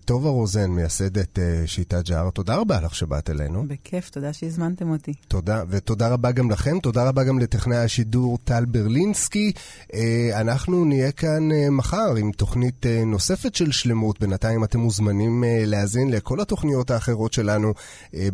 [0.06, 3.64] טובה רוזן, מייסדת uh, שיטת ג'אר, תודה רבה לך שבאת אלינו.
[3.68, 5.14] בכיף, תודה שהזמנתם אותי.
[5.28, 9.52] תודה, ותודה רבה גם לכם, תודה רבה גם לטכנאי השידור טל ברלינסקי.
[9.92, 9.96] Uh,
[10.34, 14.20] אנחנו נהיה כאן uh, מחר עם תוכנית uh, נוספת של שלמות.
[14.20, 17.76] בינתיים אתם מוזמנים uh, להאזין לכל התוכניות האחרות שלנו uh,